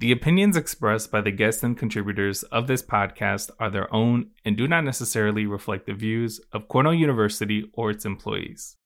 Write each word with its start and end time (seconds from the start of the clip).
The 0.00 0.12
opinions 0.12 0.56
expressed 0.56 1.10
by 1.10 1.22
the 1.22 1.32
guests 1.32 1.64
and 1.64 1.76
contributors 1.76 2.44
of 2.44 2.68
this 2.68 2.84
podcast 2.84 3.50
are 3.58 3.68
their 3.68 3.92
own 3.92 4.30
and 4.44 4.56
do 4.56 4.68
not 4.68 4.84
necessarily 4.84 5.44
reflect 5.44 5.86
the 5.86 5.92
views 5.92 6.40
of 6.52 6.68
Cornell 6.68 6.94
University 6.94 7.68
or 7.72 7.90
its 7.90 8.04
employees. 8.04 8.76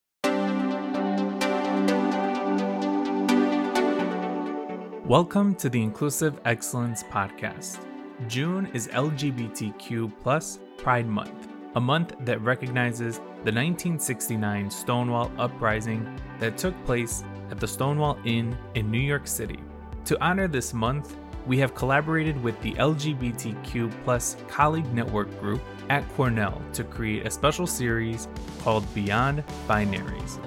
Welcome 5.04 5.54
to 5.56 5.68
the 5.68 5.82
Inclusive 5.82 6.40
Excellence 6.46 7.02
Podcast. 7.02 7.84
June 8.26 8.70
is 8.72 8.88
LGBTQ 8.88 10.78
Pride 10.78 11.06
Month, 11.06 11.48
a 11.74 11.80
month 11.80 12.14
that 12.20 12.40
recognizes 12.40 13.18
the 13.18 13.52
1969 13.52 14.70
Stonewall 14.70 15.30
Uprising 15.36 16.18
that 16.38 16.56
took 16.56 16.74
place 16.86 17.22
at 17.50 17.60
the 17.60 17.68
Stonewall 17.68 18.18
Inn 18.24 18.56
in 18.74 18.90
New 18.90 18.98
York 18.98 19.26
City. 19.26 19.58
To 20.06 20.20
honor 20.20 20.48
this 20.48 20.74
month, 20.74 21.16
we 21.46 21.58
have 21.58 21.76
collaborated 21.76 22.42
with 22.42 22.60
the 22.60 22.72
LGBTQ 22.74 23.92
plus 24.04 24.36
colleague 24.48 24.92
network 24.92 25.28
group 25.40 25.60
at 25.90 26.08
Cornell 26.14 26.60
to 26.72 26.82
create 26.82 27.24
a 27.24 27.30
special 27.30 27.68
series 27.68 28.26
called 28.62 28.84
Beyond 28.94 29.44
Binaries. 29.68 30.40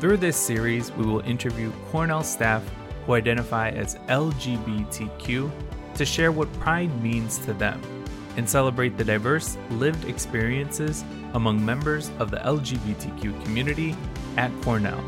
Through 0.00 0.16
this 0.16 0.36
series, 0.36 0.90
we 0.92 1.06
will 1.06 1.20
interview 1.20 1.72
Cornell 1.90 2.24
staff 2.24 2.68
who 3.06 3.14
identify 3.14 3.70
as 3.70 3.94
LGBTQ 4.08 5.50
to 5.94 6.04
share 6.04 6.32
what 6.32 6.52
pride 6.54 7.02
means 7.02 7.38
to 7.38 7.52
them 7.52 7.80
and 8.36 8.48
celebrate 8.48 8.96
the 8.96 9.04
diverse 9.04 9.56
lived 9.70 10.08
experiences 10.08 11.04
among 11.34 11.64
members 11.64 12.10
of 12.18 12.32
the 12.32 12.38
LGBTQ 12.38 13.44
community 13.44 13.96
at 14.36 14.50
Cornell. 14.62 15.02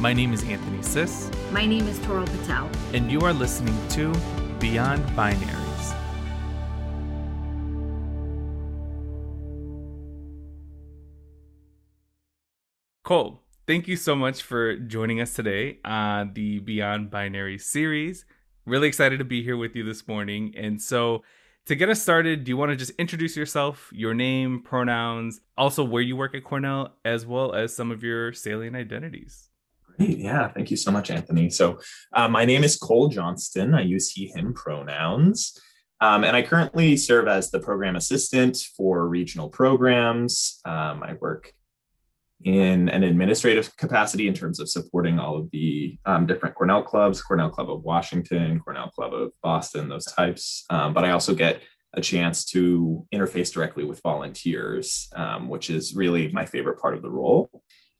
My 0.00 0.12
name 0.12 0.32
is 0.32 0.42
Anthony 0.42 0.82
Sis. 0.82 1.30
My 1.52 1.64
name 1.64 1.86
is 1.86 2.00
Toral 2.00 2.26
Patel. 2.26 2.68
And 2.92 3.12
you 3.12 3.20
are 3.20 3.32
listening 3.32 3.76
to 3.90 4.12
Beyond 4.58 5.04
Binaries. 5.10 5.94
Cole, 13.04 13.42
thank 13.68 13.86
you 13.86 13.96
so 13.96 14.16
much 14.16 14.42
for 14.42 14.76
joining 14.76 15.20
us 15.20 15.32
today 15.32 15.78
on 15.84 16.32
the 16.34 16.58
Beyond 16.58 17.12
Binary 17.12 17.58
series. 17.58 18.24
Really 18.66 18.88
excited 18.88 19.20
to 19.20 19.24
be 19.24 19.44
here 19.44 19.56
with 19.56 19.76
you 19.76 19.84
this 19.84 20.08
morning. 20.08 20.54
And 20.56 20.82
so, 20.82 21.22
to 21.66 21.76
get 21.76 21.88
us 21.88 22.02
started, 22.02 22.42
do 22.42 22.50
you 22.50 22.56
want 22.56 22.70
to 22.70 22.76
just 22.76 22.92
introduce 22.98 23.36
yourself, 23.36 23.90
your 23.92 24.12
name, 24.12 24.60
pronouns, 24.60 25.40
also 25.56 25.84
where 25.84 26.02
you 26.02 26.16
work 26.16 26.34
at 26.34 26.42
Cornell, 26.42 26.96
as 27.04 27.24
well 27.24 27.54
as 27.54 27.74
some 27.74 27.92
of 27.92 28.02
your 28.02 28.32
salient 28.32 28.74
identities? 28.74 29.50
Great. 29.96 30.18
Yeah. 30.18 30.48
Thank 30.48 30.70
you 30.70 30.76
so 30.76 30.90
much, 30.90 31.10
Anthony. 31.10 31.50
So, 31.50 31.78
uh, 32.12 32.28
my 32.28 32.44
name 32.44 32.64
is 32.64 32.76
Cole 32.76 33.08
Johnston. 33.08 33.74
I 33.74 33.82
use 33.82 34.10
he, 34.10 34.26
him 34.26 34.52
pronouns. 34.54 35.58
Um, 36.00 36.24
and 36.24 36.36
I 36.36 36.42
currently 36.42 36.96
serve 36.96 37.28
as 37.28 37.50
the 37.50 37.60
program 37.60 37.96
assistant 37.96 38.58
for 38.76 39.08
regional 39.08 39.48
programs. 39.48 40.60
Um, 40.64 41.02
I 41.02 41.14
work 41.20 41.52
in 42.42 42.88
an 42.90 43.02
administrative 43.02 43.74
capacity 43.76 44.28
in 44.28 44.34
terms 44.34 44.60
of 44.60 44.68
supporting 44.68 45.18
all 45.18 45.36
of 45.38 45.50
the 45.50 45.96
um, 46.04 46.26
different 46.26 46.54
Cornell 46.54 46.82
clubs, 46.82 47.22
Cornell 47.22 47.48
Club 47.48 47.70
of 47.70 47.82
Washington, 47.82 48.60
Cornell 48.60 48.90
Club 48.90 49.14
of 49.14 49.32
Boston, 49.42 49.88
those 49.88 50.04
types. 50.04 50.64
Um, 50.68 50.92
but 50.92 51.04
I 51.04 51.12
also 51.12 51.34
get 51.34 51.62
a 51.94 52.00
chance 52.00 52.44
to 52.46 53.06
interface 53.14 53.52
directly 53.52 53.84
with 53.84 54.02
volunteers, 54.02 55.08
um, 55.14 55.48
which 55.48 55.70
is 55.70 55.94
really 55.94 56.30
my 56.32 56.44
favorite 56.44 56.80
part 56.80 56.94
of 56.94 57.02
the 57.02 57.10
role. 57.10 57.50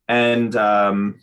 And 0.08 0.54
um, 0.56 1.20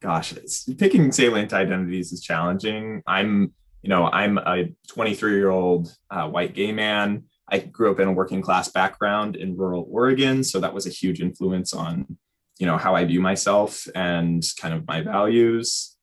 gosh, 0.00 0.34
picking 0.78 1.12
salient 1.12 1.52
identities 1.52 2.12
is 2.12 2.20
challenging. 2.20 3.02
I'm, 3.06 3.52
you 3.82 3.88
know, 3.88 4.06
I'm 4.06 4.38
a 4.38 4.74
23 4.88 5.36
year 5.36 5.50
old 5.50 5.94
uh, 6.10 6.28
white 6.28 6.54
gay 6.54 6.72
man. 6.72 7.24
I 7.48 7.58
grew 7.58 7.90
up 7.90 8.00
in 8.00 8.08
a 8.08 8.12
working 8.12 8.40
class 8.40 8.68
background 8.68 9.36
in 9.36 9.56
rural 9.56 9.86
Oregon, 9.90 10.42
so 10.44 10.60
that 10.60 10.72
was 10.72 10.86
a 10.86 10.90
huge 10.90 11.20
influence 11.20 11.74
on, 11.74 12.16
you 12.58 12.66
know, 12.66 12.78
how 12.78 12.94
I 12.94 13.04
view 13.04 13.20
myself 13.20 13.86
and 13.94 14.42
kind 14.58 14.72
of 14.72 14.86
my 14.86 15.02
values. 15.02 15.96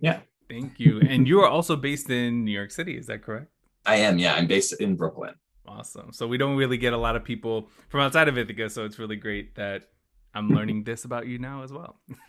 Yeah. 0.00 0.20
Thank 0.50 0.78
you. 0.78 1.00
And 1.00 1.26
you 1.26 1.40
are 1.40 1.48
also 1.48 1.76
based 1.76 2.10
in 2.10 2.44
New 2.44 2.52
York 2.52 2.70
City, 2.70 2.98
is 2.98 3.06
that 3.06 3.22
correct? 3.22 3.50
I 3.86 3.96
am. 3.96 4.18
Yeah, 4.18 4.34
I'm 4.34 4.46
based 4.46 4.80
in 4.80 4.96
Brooklyn. 4.96 5.34
Awesome. 5.66 6.12
So 6.12 6.26
we 6.26 6.36
don't 6.36 6.56
really 6.56 6.76
get 6.76 6.92
a 6.92 6.98
lot 6.98 7.16
of 7.16 7.24
people 7.24 7.70
from 7.88 8.00
outside 8.00 8.28
of 8.28 8.36
Ithaca, 8.36 8.68
so 8.68 8.84
it's 8.84 8.98
really 8.98 9.16
great 9.16 9.54
that 9.54 9.84
I'm 10.34 10.48
learning 10.48 10.84
this 10.84 11.04
about 11.04 11.26
you 11.26 11.38
now 11.38 11.62
as 11.62 11.72
well. 11.72 12.00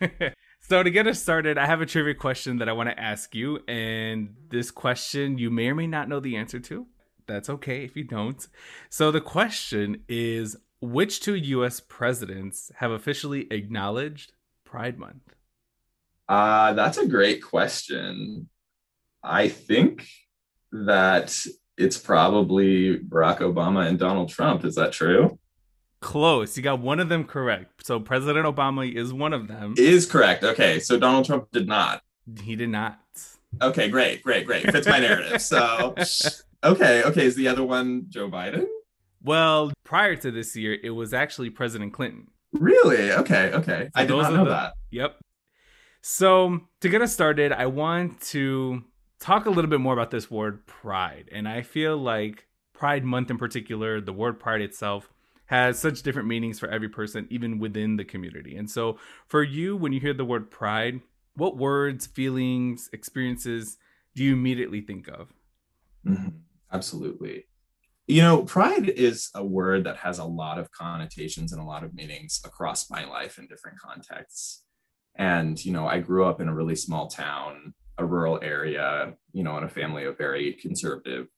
So 0.66 0.82
to 0.82 0.90
get 0.90 1.06
us 1.06 1.20
started, 1.20 1.58
I 1.58 1.66
have 1.66 1.82
a 1.82 1.86
trivia 1.86 2.14
question 2.14 2.56
that 2.56 2.70
I 2.70 2.72
want 2.72 2.88
to 2.88 2.98
ask 2.98 3.34
you, 3.34 3.58
and 3.68 4.34
this 4.48 4.70
question 4.70 5.36
you 5.36 5.50
may 5.50 5.68
or 5.68 5.74
may 5.74 5.86
not 5.86 6.08
know 6.08 6.20
the 6.20 6.36
answer 6.36 6.58
to. 6.58 6.86
That's 7.26 7.50
okay 7.50 7.84
if 7.84 7.96
you 7.96 8.04
don't. 8.04 8.46
So 8.88 9.10
the 9.10 9.20
question 9.20 10.04
is 10.08 10.56
which 10.80 11.20
two 11.20 11.34
US 11.34 11.80
presidents 11.80 12.72
have 12.76 12.92
officially 12.92 13.46
acknowledged 13.50 14.32
Pride 14.64 14.98
Month? 14.98 15.34
Uh 16.30 16.72
that's 16.72 16.96
a 16.96 17.06
great 17.06 17.42
question. 17.42 18.48
I 19.22 19.48
think 19.48 20.06
that 20.72 21.36
it's 21.76 21.98
probably 21.98 22.98
Barack 23.00 23.40
Obama 23.40 23.86
and 23.86 23.98
Donald 23.98 24.30
Trump. 24.30 24.64
Is 24.64 24.76
that 24.76 24.92
true? 24.92 25.38
Close. 26.04 26.54
You 26.54 26.62
got 26.62 26.80
one 26.80 27.00
of 27.00 27.08
them 27.08 27.24
correct. 27.24 27.86
So 27.86 27.98
President 27.98 28.44
Obama 28.46 28.94
is 28.94 29.10
one 29.10 29.32
of 29.32 29.48
them. 29.48 29.74
Is 29.78 30.04
correct. 30.04 30.44
Okay. 30.44 30.78
So 30.78 30.98
Donald 30.98 31.24
Trump 31.24 31.50
did 31.50 31.66
not. 31.66 32.02
He 32.42 32.56
did 32.56 32.68
not. 32.68 33.00
Okay, 33.62 33.88
great, 33.88 34.22
great, 34.22 34.44
great. 34.44 34.70
Fits 34.70 34.86
my 34.86 34.98
narrative. 34.98 35.40
So 35.40 35.94
okay, 36.64 37.02
okay. 37.04 37.24
Is 37.24 37.36
the 37.36 37.48
other 37.48 37.64
one 37.64 38.04
Joe 38.10 38.28
Biden? 38.28 38.66
Well, 39.22 39.72
prior 39.82 40.14
to 40.16 40.30
this 40.30 40.54
year, 40.54 40.76
it 40.82 40.90
was 40.90 41.14
actually 41.14 41.48
President 41.48 41.94
Clinton. 41.94 42.28
Really? 42.52 43.10
Okay, 43.10 43.52
okay. 43.54 43.84
So 43.84 43.90
I 43.94 44.04
did 44.04 44.14
not 44.14 44.32
know 44.34 44.44
the, 44.44 44.50
that. 44.50 44.74
Yep. 44.90 45.16
So 46.02 46.60
to 46.82 46.88
get 46.90 47.00
us 47.00 47.14
started, 47.14 47.50
I 47.50 47.64
want 47.64 48.20
to 48.32 48.84
talk 49.20 49.46
a 49.46 49.50
little 49.50 49.70
bit 49.70 49.80
more 49.80 49.94
about 49.94 50.10
this 50.10 50.30
word 50.30 50.66
pride. 50.66 51.30
And 51.32 51.48
I 51.48 51.62
feel 51.62 51.96
like 51.96 52.46
Pride 52.74 53.04
Month 53.04 53.30
in 53.30 53.38
particular, 53.38 54.02
the 54.02 54.12
word 54.12 54.38
pride 54.38 54.60
itself, 54.60 55.08
has 55.46 55.78
such 55.78 56.02
different 56.02 56.28
meanings 56.28 56.58
for 56.58 56.68
every 56.68 56.88
person, 56.88 57.26
even 57.30 57.58
within 57.58 57.96
the 57.96 58.04
community. 58.04 58.56
And 58.56 58.70
so, 58.70 58.98
for 59.26 59.42
you, 59.42 59.76
when 59.76 59.92
you 59.92 60.00
hear 60.00 60.14
the 60.14 60.24
word 60.24 60.50
pride, 60.50 61.00
what 61.36 61.56
words, 61.56 62.06
feelings, 62.06 62.88
experiences 62.92 63.76
do 64.14 64.24
you 64.24 64.32
immediately 64.32 64.80
think 64.80 65.08
of? 65.08 65.32
Mm-hmm. 66.06 66.28
Absolutely. 66.72 67.46
You 68.06 68.22
know, 68.22 68.42
pride 68.42 68.88
is 68.88 69.30
a 69.34 69.44
word 69.44 69.84
that 69.84 69.96
has 69.98 70.18
a 70.18 70.24
lot 70.24 70.58
of 70.58 70.70
connotations 70.70 71.52
and 71.52 71.60
a 71.60 71.64
lot 71.64 71.84
of 71.84 71.94
meanings 71.94 72.40
across 72.44 72.90
my 72.90 73.04
life 73.04 73.38
in 73.38 73.46
different 73.46 73.78
contexts. 73.78 74.62
And, 75.16 75.62
you 75.64 75.72
know, 75.72 75.86
I 75.86 76.00
grew 76.00 76.26
up 76.26 76.40
in 76.40 76.48
a 76.48 76.54
really 76.54 76.76
small 76.76 77.08
town, 77.08 77.72
a 77.98 78.04
rural 78.04 78.40
area, 78.42 79.14
you 79.32 79.42
know, 79.42 79.56
in 79.56 79.64
a 79.64 79.68
family 79.68 80.04
of 80.04 80.18
very 80.18 80.52
conservative 80.54 81.28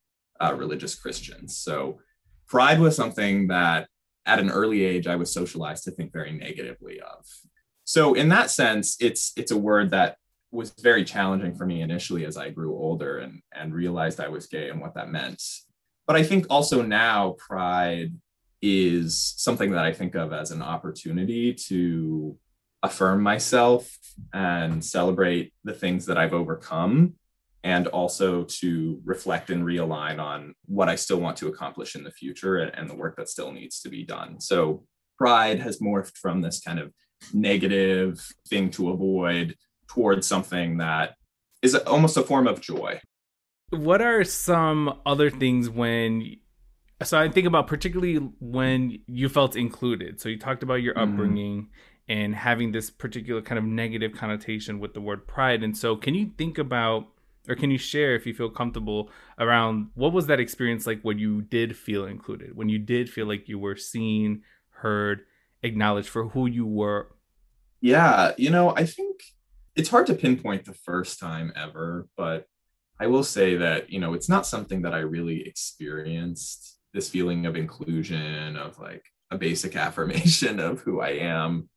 uh, 0.40 0.54
religious 0.54 0.94
Christians. 0.94 1.56
So, 1.56 1.98
pride 2.48 2.80
was 2.80 2.96
something 2.96 3.48
that 3.48 3.88
at 4.26 4.38
an 4.38 4.50
early 4.50 4.84
age, 4.84 5.06
I 5.06 5.16
was 5.16 5.32
socialized 5.32 5.84
to 5.84 5.92
think 5.92 6.12
very 6.12 6.32
negatively 6.32 7.00
of. 7.00 7.24
So 7.84 8.14
in 8.14 8.28
that 8.30 8.50
sense, 8.50 8.96
it's 9.00 9.32
it's 9.36 9.52
a 9.52 9.56
word 9.56 9.90
that 9.90 10.16
was 10.50 10.74
very 10.80 11.04
challenging 11.04 11.54
for 11.54 11.66
me 11.66 11.82
initially 11.82 12.24
as 12.24 12.36
I 12.36 12.50
grew 12.50 12.74
older 12.74 13.18
and, 13.18 13.42
and 13.54 13.74
realized 13.74 14.20
I 14.20 14.28
was 14.28 14.46
gay 14.46 14.70
and 14.70 14.80
what 14.80 14.94
that 14.94 15.10
meant. 15.10 15.42
But 16.06 16.16
I 16.16 16.22
think 16.22 16.46
also 16.50 16.82
now 16.82 17.36
pride 17.38 18.12
is 18.62 19.34
something 19.36 19.70
that 19.72 19.84
I 19.84 19.92
think 19.92 20.14
of 20.14 20.32
as 20.32 20.50
an 20.50 20.62
opportunity 20.62 21.54
to 21.68 22.36
affirm 22.82 23.22
myself 23.22 23.90
and 24.32 24.84
celebrate 24.84 25.52
the 25.64 25.72
things 25.72 26.06
that 26.06 26.16
I've 26.16 26.32
overcome 26.32 27.14
and 27.66 27.88
also 27.88 28.44
to 28.44 29.00
reflect 29.04 29.50
and 29.50 29.64
realign 29.64 30.20
on 30.20 30.54
what 30.66 30.88
I 30.88 30.94
still 30.94 31.18
want 31.18 31.36
to 31.38 31.48
accomplish 31.48 31.96
in 31.96 32.04
the 32.04 32.12
future 32.12 32.58
and, 32.58 32.72
and, 32.76 32.88
the 32.88 32.94
work 32.94 33.16
that 33.16 33.28
still 33.28 33.50
needs 33.50 33.80
to 33.80 33.88
be 33.88 34.04
done. 34.04 34.40
So 34.40 34.84
pride 35.18 35.58
has 35.58 35.80
morphed 35.80 36.16
from 36.16 36.42
this 36.42 36.60
kind 36.60 36.78
of 36.78 36.92
negative 37.34 38.24
thing 38.48 38.70
to 38.70 38.90
avoid 38.90 39.56
towards 39.88 40.28
something 40.28 40.76
that 40.76 41.14
is 41.60 41.74
almost 41.74 42.16
a 42.16 42.22
form 42.22 42.46
of 42.46 42.60
joy. 42.60 43.00
What 43.70 44.00
are 44.00 44.22
some 44.22 45.00
other 45.04 45.28
things 45.28 45.68
when 45.68 46.36
so 47.02 47.18
I 47.18 47.28
think 47.28 47.48
about 47.48 47.66
particularly 47.66 48.18
when 48.38 49.00
you 49.08 49.28
felt 49.28 49.56
included. 49.56 50.20
So 50.20 50.28
you 50.28 50.38
talked 50.38 50.62
about 50.62 50.82
your 50.82 50.94
mm-hmm. 50.94 51.12
upbringing 51.12 51.62
mm-hmm. 51.62 52.12
and 52.12 52.34
having 52.36 52.70
this 52.70 52.90
particular 52.90 53.42
kind 53.42 53.58
of 53.58 53.64
negative 53.64 54.12
connotation 54.12 54.78
with 54.78 54.94
the 54.94 55.00
word 55.00 55.26
pride. 55.26 55.64
And 55.64 55.76
so 55.76 55.96
can 55.96 56.14
you 56.14 56.30
think 56.38 56.58
about 56.58 57.08
or 57.48 57.54
can 57.54 57.70
you 57.70 57.78
share 57.78 58.14
if 58.14 58.26
you 58.26 58.34
feel 58.34 58.50
comfortable 58.50 59.10
around 59.38 59.88
what 59.94 60.12
was 60.12 60.26
that 60.26 60.40
experience 60.40 60.86
like 60.86 61.00
when 61.02 61.18
you 61.18 61.42
did 61.42 61.76
feel 61.76 62.04
included 62.04 62.56
when 62.56 62.68
you 62.68 62.78
did 62.78 63.08
feel 63.08 63.26
like 63.26 63.48
you 63.48 63.58
were 63.58 63.76
seen 63.76 64.42
heard 64.70 65.20
acknowledged 65.62 66.08
for 66.08 66.28
who 66.28 66.46
you 66.46 66.66
were 66.66 67.08
yeah 67.80 68.32
you 68.36 68.50
know 68.50 68.74
i 68.76 68.84
think 68.84 69.22
it's 69.74 69.90
hard 69.90 70.06
to 70.06 70.14
pinpoint 70.14 70.64
the 70.64 70.74
first 70.74 71.18
time 71.18 71.52
ever 71.56 72.08
but 72.16 72.46
I 72.98 73.06
will 73.06 73.24
say 73.24 73.56
that, 73.56 73.90
you 73.90 74.00
know, 74.00 74.14
it's 74.14 74.28
not 74.28 74.46
something 74.46 74.82
that 74.82 74.94
I 74.94 75.00
really 75.00 75.46
experienced 75.46 76.78
this 76.94 77.10
feeling 77.10 77.44
of 77.44 77.56
inclusion, 77.56 78.56
of 78.56 78.78
like 78.78 79.04
a 79.30 79.36
basic 79.36 79.76
affirmation 79.86 80.60
of 80.60 80.80
who 80.80 81.00
I 81.00 81.10
am 81.10 81.68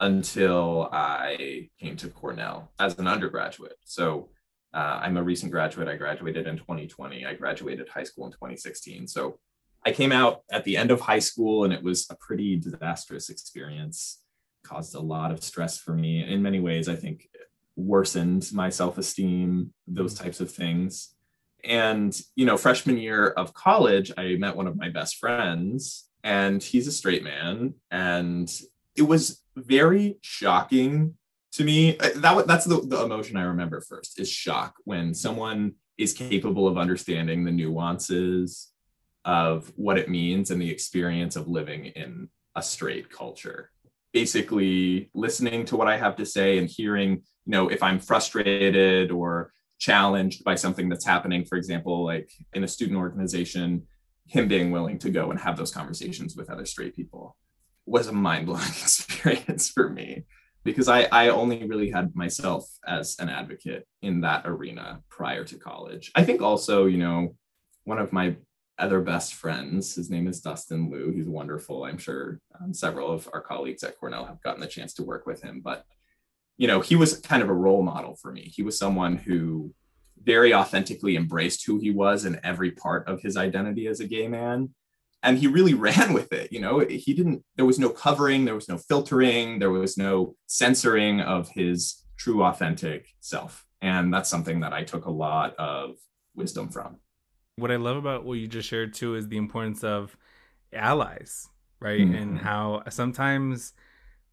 until 0.00 0.88
I 0.92 1.70
came 1.80 1.96
to 1.96 2.08
Cornell 2.08 2.72
as 2.78 2.98
an 2.98 3.06
undergraduate. 3.06 3.78
So 3.84 4.28
uh, 4.76 5.00
I'm 5.02 5.16
a 5.16 5.22
recent 5.22 5.50
graduate. 5.50 5.88
I 5.88 5.96
graduated 5.96 6.46
in 6.46 6.58
2020. 6.58 7.24
I 7.24 7.32
graduated 7.32 7.88
high 7.88 8.04
school 8.04 8.26
in 8.26 8.32
2016. 8.32 9.08
So 9.08 9.38
I 9.86 9.92
came 9.92 10.12
out 10.12 10.42
at 10.52 10.64
the 10.64 10.76
end 10.76 10.90
of 10.90 11.00
high 11.00 11.18
school 11.18 11.64
and 11.64 11.72
it 11.72 11.82
was 11.82 12.06
a 12.10 12.14
pretty 12.16 12.56
disastrous 12.56 13.30
experience. 13.30 14.20
Caused 14.62 14.94
a 14.94 15.00
lot 15.00 15.32
of 15.32 15.42
stress 15.42 15.78
for 15.78 15.94
me. 15.94 16.22
In 16.22 16.42
many 16.42 16.60
ways, 16.60 16.90
I 16.90 16.94
think 16.94 17.26
worsened 17.74 18.50
my 18.52 18.68
self-esteem, 18.68 19.72
those 19.88 20.14
mm-hmm. 20.14 20.24
types 20.24 20.40
of 20.40 20.50
things. 20.50 21.14
And, 21.64 22.14
you 22.34 22.44
know, 22.44 22.58
freshman 22.58 22.98
year 22.98 23.28
of 23.28 23.54
college, 23.54 24.12
I 24.18 24.36
met 24.36 24.56
one 24.56 24.66
of 24.66 24.76
my 24.76 24.90
best 24.90 25.16
friends 25.16 26.10
and 26.22 26.62
he's 26.62 26.86
a 26.86 26.92
straight 26.92 27.24
man. 27.24 27.74
And 27.90 28.52
it 28.94 29.02
was 29.02 29.40
very 29.56 30.18
shocking 30.20 31.14
to 31.56 31.64
me. 31.64 31.92
That 31.92 32.46
that's 32.46 32.64
the, 32.64 32.80
the 32.80 33.04
emotion 33.04 33.36
I 33.36 33.44
remember 33.44 33.80
first 33.80 34.20
is 34.20 34.30
shock 34.30 34.74
when 34.84 35.14
someone 35.14 35.74
is 35.98 36.12
capable 36.12 36.68
of 36.68 36.76
understanding 36.78 37.44
the 37.44 37.50
nuances 37.50 38.70
of 39.24 39.72
what 39.76 39.98
it 39.98 40.08
means 40.08 40.50
and 40.50 40.60
the 40.60 40.70
experience 40.70 41.34
of 41.34 41.48
living 41.48 41.86
in 41.86 42.28
a 42.54 42.62
straight 42.62 43.10
culture. 43.10 43.70
Basically, 44.12 45.10
listening 45.14 45.64
to 45.66 45.76
what 45.76 45.88
I 45.88 45.96
have 45.96 46.16
to 46.16 46.26
say 46.26 46.58
and 46.58 46.68
hearing, 46.68 47.10
you 47.10 47.22
know, 47.46 47.68
if 47.68 47.82
I'm 47.82 47.98
frustrated 47.98 49.10
or 49.10 49.52
challenged 49.78 50.44
by 50.44 50.54
something 50.54 50.88
that's 50.88 51.04
happening, 51.04 51.44
for 51.44 51.56
example, 51.56 52.04
like 52.04 52.30
in 52.52 52.64
a 52.64 52.68
student 52.68 52.98
organization, 52.98 53.86
him 54.26 54.48
being 54.48 54.70
willing 54.70 54.98
to 54.98 55.10
go 55.10 55.30
and 55.30 55.40
have 55.40 55.56
those 55.56 55.72
conversations 55.72 56.36
with 56.36 56.50
other 56.50 56.66
straight 56.66 56.94
people 56.94 57.36
was 57.84 58.08
a 58.08 58.12
mind-blowing 58.12 58.62
experience 58.82 59.70
for 59.70 59.88
me 59.88 60.24
because 60.66 60.88
I, 60.88 61.04
I 61.12 61.28
only 61.28 61.64
really 61.64 61.90
had 61.90 62.14
myself 62.14 62.68
as 62.86 63.16
an 63.18 63.30
advocate 63.30 63.86
in 64.02 64.20
that 64.22 64.42
arena 64.44 65.00
prior 65.08 65.44
to 65.44 65.56
college. 65.56 66.10
I 66.14 66.24
think 66.24 66.42
also, 66.42 66.86
you 66.86 66.98
know, 66.98 67.34
one 67.84 67.98
of 67.98 68.12
my 68.12 68.36
other 68.78 69.00
best 69.00 69.34
friends, 69.34 69.94
his 69.94 70.10
name 70.10 70.26
is 70.26 70.40
Dustin 70.40 70.90
Liu. 70.90 71.10
He's 71.10 71.28
wonderful. 71.28 71.84
I'm 71.84 71.96
sure 71.96 72.40
um, 72.60 72.74
several 72.74 73.10
of 73.10 73.28
our 73.32 73.40
colleagues 73.40 73.84
at 73.84 73.98
Cornell 73.98 74.26
have 74.26 74.42
gotten 74.42 74.60
the 74.60 74.66
chance 74.66 74.92
to 74.94 75.04
work 75.04 75.24
with 75.24 75.40
him, 75.40 75.62
but 75.64 75.86
you 76.58 76.66
know, 76.66 76.80
he 76.80 76.96
was 76.96 77.20
kind 77.20 77.42
of 77.42 77.48
a 77.48 77.54
role 77.54 77.82
model 77.82 78.16
for 78.16 78.32
me. 78.32 78.42
He 78.42 78.62
was 78.62 78.78
someone 78.78 79.16
who 79.16 79.72
very 80.22 80.52
authentically 80.52 81.16
embraced 81.16 81.64
who 81.64 81.78
he 81.78 81.90
was 81.90 82.24
in 82.24 82.40
every 82.42 82.72
part 82.72 83.06
of 83.06 83.22
his 83.22 83.36
identity 83.36 83.86
as 83.86 84.00
a 84.00 84.08
gay 84.08 84.26
man 84.26 84.70
and 85.22 85.38
he 85.38 85.46
really 85.46 85.74
ran 85.88 86.12
with 86.12 86.32
it 86.32 86.52
you 86.52 86.60
know 86.60 86.80
he 86.80 87.14
didn't 87.14 87.42
there 87.56 87.66
was 87.66 87.78
no 87.78 87.90
covering 87.90 88.44
there 88.44 88.54
was 88.54 88.68
no 88.68 88.78
filtering 88.78 89.58
there 89.58 89.70
was 89.70 89.96
no 89.96 90.34
censoring 90.46 91.20
of 91.20 91.48
his 91.50 92.04
true 92.16 92.42
authentic 92.42 93.08
self 93.20 93.66
and 93.80 94.12
that's 94.12 94.30
something 94.30 94.60
that 94.60 94.72
i 94.72 94.82
took 94.82 95.06
a 95.06 95.10
lot 95.10 95.54
of 95.56 95.96
wisdom 96.34 96.68
from 96.68 96.96
what 97.56 97.70
i 97.70 97.76
love 97.76 97.96
about 97.96 98.24
what 98.24 98.34
you 98.34 98.46
just 98.46 98.68
shared 98.68 98.94
too 98.94 99.14
is 99.14 99.28
the 99.28 99.36
importance 99.36 99.84
of 99.84 100.16
allies 100.72 101.48
right 101.80 102.00
mm-hmm. 102.00 102.14
and 102.14 102.38
how 102.38 102.82
sometimes 102.88 103.72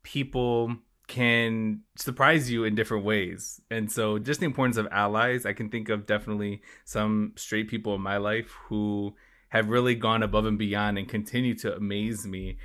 people 0.04 0.76
can 1.08 1.82
surprise 1.98 2.50
you 2.50 2.64
in 2.64 2.76
different 2.76 3.04
ways. 3.04 3.62
And 3.70 3.92
so 3.92 4.20
just 4.20 4.40
the 4.40 4.46
importance 4.46 4.78
of 4.78 4.88
allies, 4.92 5.46
I 5.46 5.54
can 5.54 5.70
think 5.70 5.90
of 5.90 6.06
definitely 6.06 6.62
some 6.86 7.34
straight 7.36 7.68
people 7.68 7.96
in 7.96 8.02
my 8.02 8.18
life 8.18 8.52
who 8.68 9.16
have 9.54 9.70
really 9.70 9.94
gone 9.94 10.24
above 10.24 10.48
and 10.48 10.58
beyond 10.58 10.98
and 10.98 11.08
continue 11.08 11.54
to 11.54 11.76
amaze 11.76 12.26
me. 12.26 12.58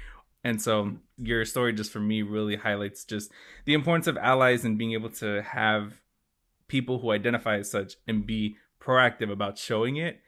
And 0.43 0.61
so 0.61 0.93
your 1.19 1.45
story 1.45 1.75
just 1.75 1.93
for 1.93 2.01
me 2.01 2.23
really 2.23 2.57
highlights 2.57 3.05
just 3.05 3.31
the 3.67 3.75
importance 3.75 4.07
of 4.07 4.17
allies 4.17 4.65
and 4.65 4.79
being 4.79 4.95
able 4.95 5.11
to 5.11 5.43
have 5.43 6.01
people 6.67 6.99
who 6.99 7.11
identify 7.11 7.59
as 7.59 7.71
such 7.71 7.97
and 8.07 8.25
be 8.27 8.57
proactive 8.81 9.31
about 9.31 9.59
showing 9.59 9.97
it 9.97 10.21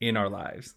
in 0.00 0.16
our 0.16 0.28
lives. 0.28 0.74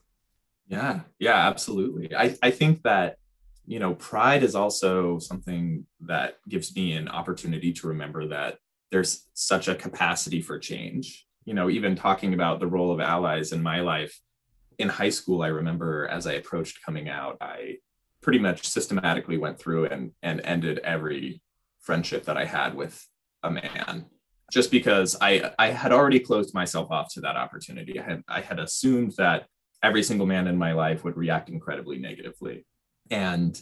Yeah, 0.67 0.99
yeah, 1.17 1.47
absolutely. 1.47 2.15
I, 2.15 2.37
I 2.43 2.51
think 2.51 2.83
that, 2.83 3.17
you 3.65 3.79
know, 3.79 3.95
pride 3.95 4.43
is 4.43 4.53
also 4.53 5.17
something 5.17 5.87
that 6.01 6.35
gives 6.47 6.75
me 6.75 6.93
an 6.93 7.07
opportunity 7.07 7.73
to 7.73 7.87
remember 7.87 8.27
that 8.27 8.59
there's 8.91 9.27
such 9.33 9.67
a 9.67 9.73
capacity 9.73 10.39
for 10.43 10.59
change. 10.59 11.25
You 11.45 11.55
know, 11.55 11.67
even 11.71 11.95
talking 11.95 12.35
about 12.35 12.59
the 12.59 12.67
role 12.67 12.91
of 12.91 12.99
allies 12.99 13.53
in 13.53 13.63
my 13.63 13.81
life, 13.81 14.21
in 14.81 14.89
high 14.89 15.09
school, 15.09 15.41
I 15.41 15.47
remember 15.47 16.07
as 16.07 16.27
I 16.27 16.33
approached 16.33 16.83
coming 16.85 17.09
out, 17.09 17.37
I 17.41 17.77
pretty 18.21 18.39
much 18.39 18.67
systematically 18.67 19.37
went 19.37 19.59
through 19.59 19.85
and, 19.85 20.11
and 20.21 20.41
ended 20.43 20.79
every 20.79 21.41
friendship 21.79 22.25
that 22.25 22.37
I 22.37 22.45
had 22.45 22.75
with 22.75 23.03
a 23.43 23.49
man 23.49 24.05
just 24.51 24.69
because 24.69 25.17
I, 25.21 25.53
I 25.57 25.69
had 25.69 25.91
already 25.93 26.19
closed 26.19 26.53
myself 26.53 26.91
off 26.91 27.13
to 27.13 27.21
that 27.21 27.37
opportunity. 27.37 27.99
I 27.99 28.03
had, 28.03 28.23
I 28.27 28.41
had 28.41 28.59
assumed 28.59 29.13
that 29.17 29.47
every 29.81 30.03
single 30.03 30.27
man 30.27 30.47
in 30.47 30.57
my 30.57 30.73
life 30.73 31.03
would 31.03 31.17
react 31.17 31.49
incredibly 31.49 31.97
negatively. 31.97 32.65
And 33.09 33.59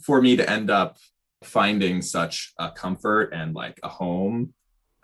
for 0.00 0.22
me 0.22 0.36
to 0.36 0.48
end 0.48 0.70
up 0.70 0.96
finding 1.42 2.02
such 2.02 2.52
a 2.58 2.70
comfort 2.70 3.32
and 3.32 3.54
like 3.54 3.78
a 3.82 3.88
home 3.88 4.54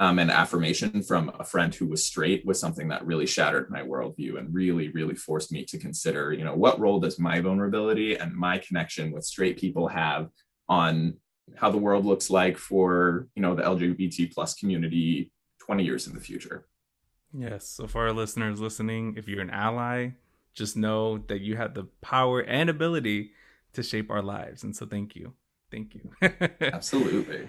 um, 0.01 0.19
and 0.19 0.31
affirmation 0.31 1.03
from 1.03 1.31
a 1.39 1.45
friend 1.45 1.75
who 1.75 1.87
was 1.87 2.05
straight 2.05 2.45
was 2.45 2.59
something 2.59 2.89
that 2.89 3.07
really 3.07 3.27
shattered 3.27 3.71
my 3.71 3.81
worldview 3.81 4.39
and 4.39 4.53
really, 4.53 4.89
really 4.89 5.15
forced 5.15 5.53
me 5.53 5.65
to 5.67 5.79
consider, 5.79 6.33
you 6.33 6.45
know, 6.45 6.55
what 6.55 6.81
role 6.81 6.99
does 6.99 7.19
my 7.19 7.41
vulnerability 7.41 8.17
and 8.17 8.35
my 8.35 8.59
connection 8.59 9.13
with 9.13 9.25
straight 9.25 9.57
people 9.57 9.87
have 9.87 10.31
on 10.69 11.15
how 11.57 11.71
the 11.71 11.79
world 11.79 12.05
looks 12.05 12.29
like 12.29 12.59
for, 12.59 13.29
you 13.37 13.43
know, 13.43 13.55
the 13.55 13.63
LGBT 13.63 14.35
plus 14.35 14.55
community 14.55 15.31
20 15.61 15.85
years 15.85 16.09
in 16.09 16.15
the 16.15 16.21
future. 16.21 16.67
Yes. 17.33 17.69
So 17.69 17.87
for 17.87 18.07
our 18.07 18.13
listeners 18.13 18.61
listening, 18.61 19.15
if 19.17 19.29
you're 19.29 19.43
an 19.43 19.51
ally, 19.51 20.11
just 20.55 20.77
know 20.77 21.19
that 21.29 21.41
you 21.41 21.57
have 21.57 21.75
the 21.75 21.85
power 22.01 22.41
and 22.41 22.69
ability 22.69 23.31
to 23.75 23.83
shape 23.83 24.11
our 24.11 24.23
lives. 24.23 24.65
And 24.65 24.75
so 24.75 24.87
thank 24.87 25.15
you. 25.15 25.35
Thank 25.71 25.95
you. 25.95 26.11
Absolutely 26.61 27.47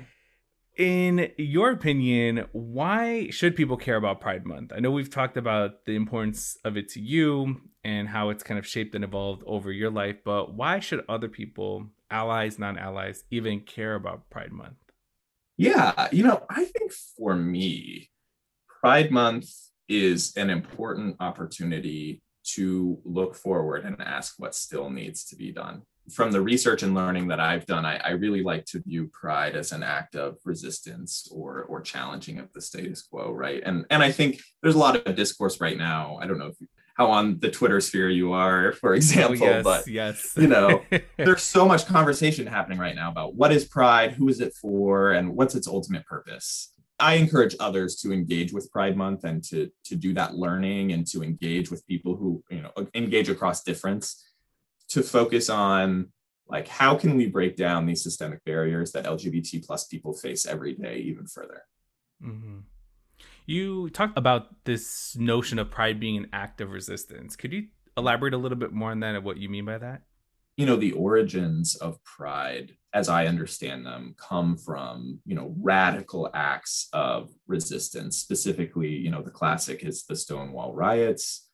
in 0.77 1.31
your 1.37 1.71
opinion, 1.71 2.45
why 2.51 3.29
should 3.29 3.55
people 3.55 3.77
care 3.77 3.95
about 3.95 4.19
Pride 4.19 4.45
Month? 4.45 4.71
I 4.75 4.79
know 4.79 4.91
we've 4.91 5.09
talked 5.09 5.37
about 5.37 5.85
the 5.85 5.95
importance 5.95 6.57
of 6.65 6.77
it 6.77 6.89
to 6.89 7.01
you 7.01 7.61
and 7.83 8.07
how 8.07 8.29
it's 8.29 8.43
kind 8.43 8.57
of 8.57 8.67
shaped 8.67 8.95
and 8.95 9.03
evolved 9.03 9.43
over 9.45 9.71
your 9.71 9.89
life, 9.89 10.17
but 10.25 10.53
why 10.53 10.79
should 10.79 11.05
other 11.07 11.29
people, 11.29 11.87
allies, 12.11 12.59
non 12.59 12.77
allies, 12.77 13.23
even 13.31 13.61
care 13.61 13.95
about 13.95 14.29
Pride 14.29 14.51
Month? 14.51 14.77
Yeah, 15.57 16.09
you 16.11 16.23
know, 16.23 16.43
I 16.49 16.65
think 16.65 16.91
for 16.91 17.35
me, 17.35 18.09
Pride 18.81 19.11
Month 19.11 19.49
is 19.87 20.35
an 20.35 20.49
important 20.49 21.15
opportunity 21.19 22.21
to 22.43 22.99
look 23.05 23.35
forward 23.35 23.85
and 23.85 24.01
ask 24.01 24.35
what 24.37 24.53
still 24.53 24.89
needs 24.89 25.25
to 25.25 25.35
be 25.35 25.51
done 25.51 25.83
from 26.11 26.31
the 26.31 26.41
research 26.41 26.83
and 26.83 26.93
learning 26.93 27.27
that 27.27 27.39
I've 27.39 27.65
done, 27.65 27.85
I, 27.85 27.97
I, 27.97 28.09
really 28.11 28.43
like 28.43 28.65
to 28.65 28.79
view 28.79 29.09
pride 29.11 29.55
as 29.55 29.71
an 29.71 29.81
act 29.81 30.15
of 30.15 30.37
resistance 30.45 31.27
or 31.31 31.63
or 31.63 31.81
challenging 31.81 32.39
of 32.39 32.51
the 32.53 32.61
status 32.61 33.01
quo, 33.01 33.31
right? 33.31 33.61
And 33.65 33.85
and 33.89 34.03
I 34.03 34.11
think 34.11 34.41
there's 34.61 34.75
a 34.75 34.79
lot 34.79 34.95
of 34.95 35.15
discourse 35.15 35.59
right 35.59 35.77
now. 35.77 36.17
I 36.21 36.27
don't 36.27 36.37
know 36.37 36.47
if 36.47 36.61
you, 36.61 36.67
how 36.95 37.07
on 37.07 37.39
the 37.39 37.51
Twitter 37.51 37.81
sphere 37.81 38.09
you 38.09 38.33
are, 38.33 38.71
for 38.81 38.93
example, 38.93 39.43
oh, 39.43 39.45
yes, 39.45 39.63
but 39.63 39.87
yes, 39.87 40.33
you 40.37 40.47
know, 40.47 40.81
there's 41.17 41.43
so 41.43 41.65
much 41.65 41.85
conversation 41.85 42.47
happening 42.47 42.77
right 42.77 42.95
now 42.95 43.11
about 43.11 43.35
what 43.35 43.51
is 43.51 43.65
pride, 43.65 44.13
who 44.13 44.29
is 44.29 44.39
it 44.39 44.53
for, 44.53 45.11
and 45.11 45.35
what's 45.35 45.55
its 45.55 45.67
ultimate 45.67 46.05
purpose. 46.05 46.71
I 46.97 47.15
encourage 47.15 47.57
others 47.59 47.97
to 47.97 48.13
engage 48.13 48.53
with 48.53 48.71
Pride 48.71 48.95
Month 48.95 49.25
and 49.25 49.43
to 49.45 49.69
to 49.85 49.95
do 49.95 50.13
that 50.13 50.35
learning 50.35 50.93
and 50.93 51.05
to 51.07 51.23
engage 51.23 51.71
with 51.71 51.85
people 51.87 52.15
who 52.15 52.43
you 52.49 52.61
know 52.61 52.71
engage 52.93 53.27
across 53.27 53.63
difference 53.63 54.23
to 54.89 55.01
focus 55.01 55.49
on 55.49 56.11
like 56.47 56.67
how 56.67 56.95
can 56.95 57.15
we 57.15 57.27
break 57.27 57.55
down 57.55 57.85
these 57.85 58.03
systemic 58.03 58.43
barriers 58.45 58.91
that 58.91 59.05
lgbt 59.05 59.65
plus 59.65 59.85
people 59.87 60.13
face 60.13 60.45
every 60.45 60.73
day 60.73 60.97
even 60.97 61.27
further? 61.27 61.63
Mm-hmm. 62.23 62.59
you 63.45 63.89
talked 63.89 64.17
about 64.17 64.63
this 64.63 65.15
notion 65.17 65.59
of 65.59 65.69
pride 65.69 65.99
being 65.99 66.15
an 66.15 66.27
act 66.31 66.61
of 66.61 66.71
resistance. 66.71 67.35
Could 67.35 67.51
you 67.51 67.67
elaborate 67.97 68.33
a 68.33 68.37
little 68.37 68.57
bit 68.57 68.71
more 68.71 68.91
on 68.91 69.01
that 69.01 69.15
and 69.15 69.23
what 69.25 69.37
you 69.37 69.49
mean 69.49 69.65
by 69.65 69.77
that? 69.77 70.03
You 70.55 70.65
know 70.65 70.77
the 70.77 70.93
origins 70.93 71.75
of 71.75 72.01
pride 72.03 72.71
as 72.93 73.09
i 73.09 73.27
understand 73.27 73.85
them 73.85 74.15
come 74.17 74.55
from 74.55 75.19
you 75.25 75.35
know 75.35 75.53
radical 75.59 76.29
acts 76.33 76.87
of 76.93 77.29
resistance. 77.47 78.17
Specifically 78.17 78.91
you 78.91 79.11
know 79.11 79.21
the 79.21 79.31
classic 79.31 79.83
is 79.83 80.05
the 80.05 80.15
stonewall 80.15 80.73
riots 80.73 81.44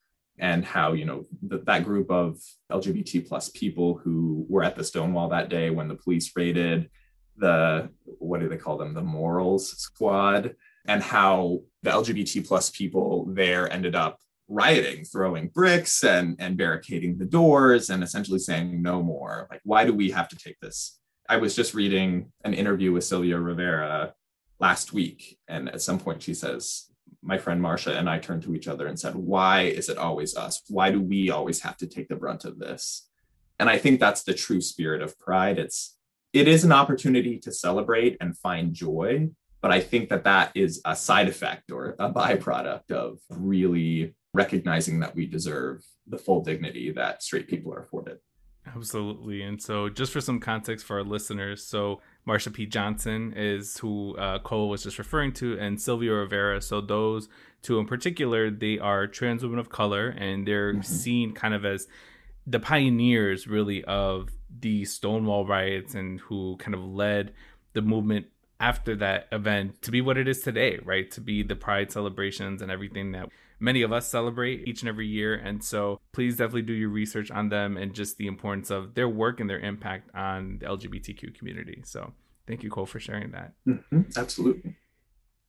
and 0.42 0.66
how 0.66 0.92
you 0.92 1.06
know 1.06 1.24
th- 1.50 1.64
that 1.66 1.86
group 1.86 2.12
of 2.12 2.38
lgbt 2.70 3.26
plus 3.28 3.48
people 3.50 4.02
who 4.04 4.46
were 4.50 4.64
at 4.64 4.76
the 4.76 4.84
stonewall 4.84 5.30
that 5.30 5.48
day 5.48 5.70
when 5.70 5.88
the 5.88 5.96
police 5.96 6.32
raided 6.36 6.90
the 7.38 7.90
what 8.20 8.42
do 8.42 8.50
they 8.50 8.58
call 8.58 8.78
them 8.78 8.94
the 8.94 9.02
morals 9.02 9.72
squad 9.78 10.56
and 10.88 11.02
how 11.02 11.62
the 11.84 11.92
LGBT 11.92 12.48
plus 12.48 12.70
people 12.70 13.26
there 13.30 13.72
ended 13.72 13.96
up 13.96 14.20
rioting, 14.48 15.06
throwing 15.06 15.48
bricks 15.48 16.04
and, 16.04 16.36
and 16.40 16.58
barricading 16.58 17.18
the 17.18 17.26
doors 17.26 17.90
and 17.90 18.04
essentially 18.04 18.40
saying 18.40 18.82
no 18.82 19.02
more. 19.02 19.48
Like, 19.50 19.62
why 19.64 19.86
do 19.86 19.94
we 19.94 20.12
have 20.12 20.28
to 20.30 20.36
take 20.36 20.60
this? 20.60 21.00
I 21.30 21.38
was 21.38 21.56
just 21.56 21.74
reading 21.74 22.32
an 22.44 22.54
interview 22.54 22.92
with 22.92 23.06
Sylvia 23.06 23.40
Rivera 23.40 24.14
last 24.60 24.92
week. 24.92 25.38
And 25.48 25.70
at 25.70 25.82
some 25.82 26.00
point 26.00 26.22
she 26.22 26.34
says, 26.34 26.91
my 27.24 27.38
friend 27.38 27.62
Marsha 27.62 27.98
and 27.98 28.10
I 28.10 28.20
turned 28.20 28.44
to 28.44 28.56
each 28.56 28.68
other 28.68 28.88
and 28.88 29.00
said, 29.00 29.16
Why 29.16 29.64
is 29.64 29.90
it 29.90 29.98
always 29.98 30.36
us? 30.36 30.62
Why 30.68 30.92
do 30.92 31.02
we 31.02 31.30
always 31.30 31.62
have 31.62 31.78
to 31.78 31.88
take 31.88 32.08
the 32.08 32.16
brunt 32.16 32.46
of 32.46 32.60
this? 32.60 33.08
And 33.60 33.70
I 33.70 33.78
think 33.78 34.00
that's 34.00 34.24
the 34.24 34.34
true 34.34 34.62
spirit 34.62 35.02
of 35.02 35.18
pride. 35.20 35.60
It's 35.60 35.98
it 36.34 36.48
is 36.48 36.64
an 36.64 36.72
opportunity 36.72 37.38
to 37.40 37.52
celebrate 37.52 38.18
and 38.22 38.38
find 38.38 38.74
joy, 38.74 39.30
but 39.62 39.72
I 39.72 39.82
think 39.82 40.10
that 40.10 40.24
that 40.24 40.52
is 40.56 40.82
a 40.86 40.96
side 40.96 41.28
effect 41.28 41.72
or 41.72 41.96
a 42.00 42.10
byproduct 42.10 42.92
of 42.92 43.20
really 43.30 44.16
recognizing 44.34 45.02
that 45.02 45.14
we 45.14 45.26
deserve 45.26 45.84
the 46.08 46.18
full 46.18 46.42
dignity 46.42 46.92
that 46.92 47.22
straight 47.22 47.48
people 47.48 47.74
are 47.74 47.82
afforded. 47.82 48.18
Absolutely. 48.76 49.42
And 49.42 49.62
so, 49.62 49.90
just 49.90 50.12
for 50.12 50.22
some 50.22 50.40
context 50.40 50.86
for 50.86 50.98
our 50.98 51.04
listeners, 51.04 51.66
so 51.66 52.00
Marsha 52.28 52.54
P. 52.54 52.66
Johnson 52.66 53.34
is 53.36 53.78
who 53.78 54.16
uh, 54.18 54.40
Cole 54.40 54.70
was 54.70 54.84
just 54.84 55.00
referring 55.00 55.34
to, 55.34 55.58
and 55.60 55.82
Sylvia 55.82 56.14
Rivera. 56.14 56.62
So, 56.62 56.82
those 56.82 57.28
two 57.62 57.80
in 57.80 57.86
particular, 57.86 58.50
they 58.50 58.80
are 58.80 59.08
trans 59.08 59.44
women 59.44 59.60
of 59.60 59.70
color, 59.70 60.10
and 60.10 60.48
they're 60.48 60.74
mm-hmm. 60.74 60.82
seen 60.82 61.34
kind 61.34 61.54
of 61.54 61.66
as 61.66 61.88
the 62.46 62.60
pioneers, 62.60 63.48
really, 63.48 63.84
of 63.86 64.30
the 64.60 64.86
Stonewall 64.86 65.46
riots 65.46 65.96
and 65.96 66.20
who 66.20 66.58
kind 66.58 66.76
of 66.76 66.84
led 66.84 67.34
the 67.74 67.82
movement 67.82 68.28
after 68.60 68.96
that 68.96 69.28
event 69.32 69.82
to 69.82 69.92
be 69.92 70.02
what 70.02 70.18
it 70.18 70.28
is 70.28 70.42
today, 70.42 70.80
right? 70.84 71.10
To 71.12 71.22
be 71.22 71.42
the 71.42 71.56
pride 71.56 71.92
celebrations 71.92 72.62
and 72.62 72.72
everything 72.72 73.12
that 73.14 73.30
many 73.62 73.84
of 73.84 73.94
us 73.94 74.10
celebrate 74.10 74.68
each 74.68 74.82
and 74.82 74.90
every 74.90 75.08
year. 75.08 75.36
And 75.36 75.64
so 75.64 76.02
please 76.12 76.36
definitely 76.36 76.64
do 76.64 76.74
your 76.74 76.90
research 76.90 77.32
on 77.32 77.50
them 77.50 77.78
and 77.78 77.94
just 77.94 78.18
the 78.18 78.28
importance 78.28 78.72
of 78.72 78.96
their 78.96 79.08
work 79.08 79.40
and 79.40 79.50
their 79.50 79.60
impact 79.60 80.10
on 80.16 80.58
the 80.60 80.66
LGBTQ 80.66 81.36
community. 81.38 81.84
So 81.86 82.14
thank 82.48 82.64
you, 82.64 82.70
Cole, 82.70 82.88
for 82.88 83.00
sharing 83.00 83.32
that. 83.32 83.54
Mm-hmm. 83.68 84.02
Absolutely. 84.18 84.76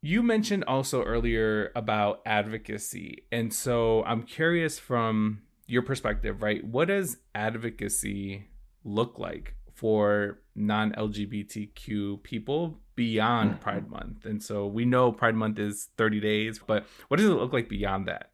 You 0.03 0.23
mentioned 0.23 0.65
also 0.65 1.03
earlier 1.03 1.73
about 1.75 2.21
advocacy. 2.27 3.25
And 3.33 3.53
so 3.53 4.05
I'm 4.05 4.25
curious 4.25 4.79
from 4.79 5.43
your 5.67 5.83
perspective, 5.83 6.43
right? 6.43 6.63
What 6.65 6.89
does 6.89 7.17
advocacy 7.35 8.49
look 8.85 9.19
like 9.19 9.55
for 9.83 10.39
non 10.55 10.93
LGBTQ 10.93 12.23
people 12.23 12.79
beyond 12.95 13.51
mm-hmm. 13.51 13.59
Pride 13.59 13.91
Month. 13.91 14.25
And 14.25 14.41
so 14.41 14.67
we 14.69 14.85
know 14.85 15.11
Pride 15.11 15.35
Month 15.35 15.59
is 15.59 15.89
30 15.99 16.21
days, 16.21 16.61
but 16.65 16.87
what 17.09 17.17
does 17.17 17.27
it 17.27 17.35
look 17.35 17.53
like 17.53 17.69
beyond 17.69 18.07
that? 18.07 18.31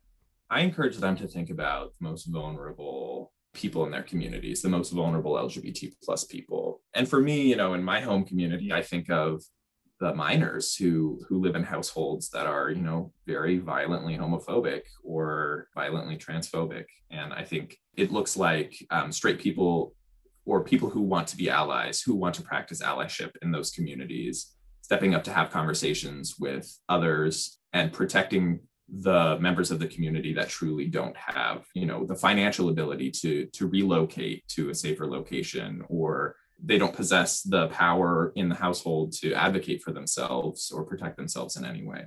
I 0.51 0.61
encourage 0.61 0.99
them 0.99 1.17
to 1.17 1.27
think 1.27 1.49
about 1.49 1.95
the 1.99 2.07
most 2.07 2.27
vulnerable 2.27 3.33
people 3.55 3.87
in 3.87 3.91
their 3.91 4.03
communities, 4.03 4.61
the 4.61 4.69
most 4.69 4.93
vulnerable 4.93 5.33
LGBT 5.33 5.95
plus 6.03 6.25
people. 6.25 6.83
And 6.93 7.09
for 7.09 7.19
me, 7.19 7.43
you 7.43 7.57
know, 7.57 7.73
in 7.73 7.83
my 7.83 8.01
home 8.01 8.25
community, 8.25 8.71
I 8.71 8.83
think 8.83 9.11
of 9.11 9.43
the 10.01 10.15
minors 10.15 10.77
who 10.77 11.21
who 11.29 11.41
live 11.41 11.57
in 11.57 11.65
households 11.65 12.29
that 12.31 12.47
are, 12.47 12.71
you 12.71 12.83
know, 12.83 13.13
very 13.27 13.59
violently 13.59 14.17
homophobic 14.17 14.83
or 15.03 15.69
violently 15.75 16.17
transphobic. 16.17 16.85
And 17.11 17.33
I 17.33 17.43
think 17.43 17.77
it 17.97 18.13
looks 18.13 18.37
like 18.37 18.75
um, 18.91 19.11
straight 19.11 19.41
people 19.41 19.95
or 20.49 20.65
people 20.65 20.89
who 20.89 21.03
want 21.03 21.29
to 21.29 21.37
be 21.37 21.51
allies, 21.51 22.01
who 22.01 22.15
want 22.15 22.35
to 22.35 22.43
practice 22.43 22.83
allyship 22.83 23.31
in 23.43 23.53
those 23.53 23.71
communities, 23.71 24.55
stepping 24.81 25.15
up 25.15 25.23
to 25.23 25.31
have 25.31 25.51
conversations 25.51 26.37
with 26.41 26.67
others 26.89 27.59
and 27.75 27.93
protecting 27.93 28.59
the 28.89 29.39
members 29.41 29.71
of 29.71 29.79
the 29.79 29.87
community 29.87 30.33
that 30.33 30.49
truly 30.49 30.87
don't 30.87 31.17
have, 31.19 31.67
you 31.75 31.85
know, 31.85 32.07
the 32.07 32.17
financial 32.17 32.71
ability 32.71 33.11
to 33.11 33.45
to 33.53 33.67
relocate 33.67 34.43
to 34.49 34.71
a 34.71 34.75
safer 34.75 35.07
location 35.07 35.83
or 35.91 36.35
they 36.65 36.79
don't 36.79 36.95
possess 36.95 37.43
the 37.43 37.69
power 37.69 38.33
in 38.35 38.49
the 38.49 38.55
household 38.55 39.13
to 39.13 39.35
advocate 39.35 39.83
for 39.83 39.93
themselves 39.93 40.73
or 40.73 40.83
protect 40.83 41.19
themselves 41.19 41.57
in 41.57 41.65
any 41.67 41.85
way. 41.85 42.07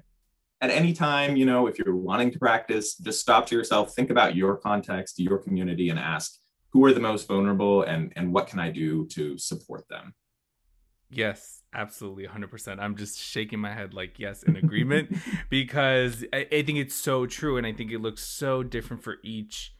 At 0.60 0.72
any 0.72 0.94
time, 0.94 1.36
you 1.36 1.46
know, 1.46 1.68
if 1.68 1.78
you're 1.78 1.96
wanting 1.96 2.32
to 2.32 2.40
practice, 2.40 2.96
just 2.96 3.22
stop 3.22 3.46
to 3.48 3.56
yourself, 3.56 3.94
think 3.94 4.10
about 4.10 4.36
your 4.36 4.58
context, 4.58 5.20
your 5.20 5.38
community, 5.38 5.90
and 5.90 6.00
ask, 6.00 6.41
who 6.72 6.86
are 6.86 6.94
the 6.94 7.00
most 7.00 7.28
vulnerable 7.28 7.84
and 7.84 8.14
and 8.16 8.34
what 8.34 8.48
can 8.48 8.60
i 8.60 8.70
do 8.70 9.06
to 9.08 9.38
support 9.38 9.88
them? 9.90 10.14
Yes 11.10 11.62
absolutely 11.74 12.28
100% 12.28 12.80
i'm 12.80 12.98
just 12.98 13.18
shaking 13.18 13.60
my 13.60 13.74
head 13.74 13.94
like 13.94 14.20
yes 14.20 14.44
in 14.44 14.58
agreement 14.58 15.16
because 15.50 16.26
I, 16.34 16.48
I, 16.52 16.64
think 16.64 16.80
it's 16.80 16.94
so 16.94 17.26
true 17.26 17.58
and 17.58 17.66
i 17.66 17.72
think 17.72 17.92
it 17.92 18.00
looks 18.00 18.24
so 18.24 18.62
different 18.62 19.02
for 19.02 19.18
each 19.24 19.74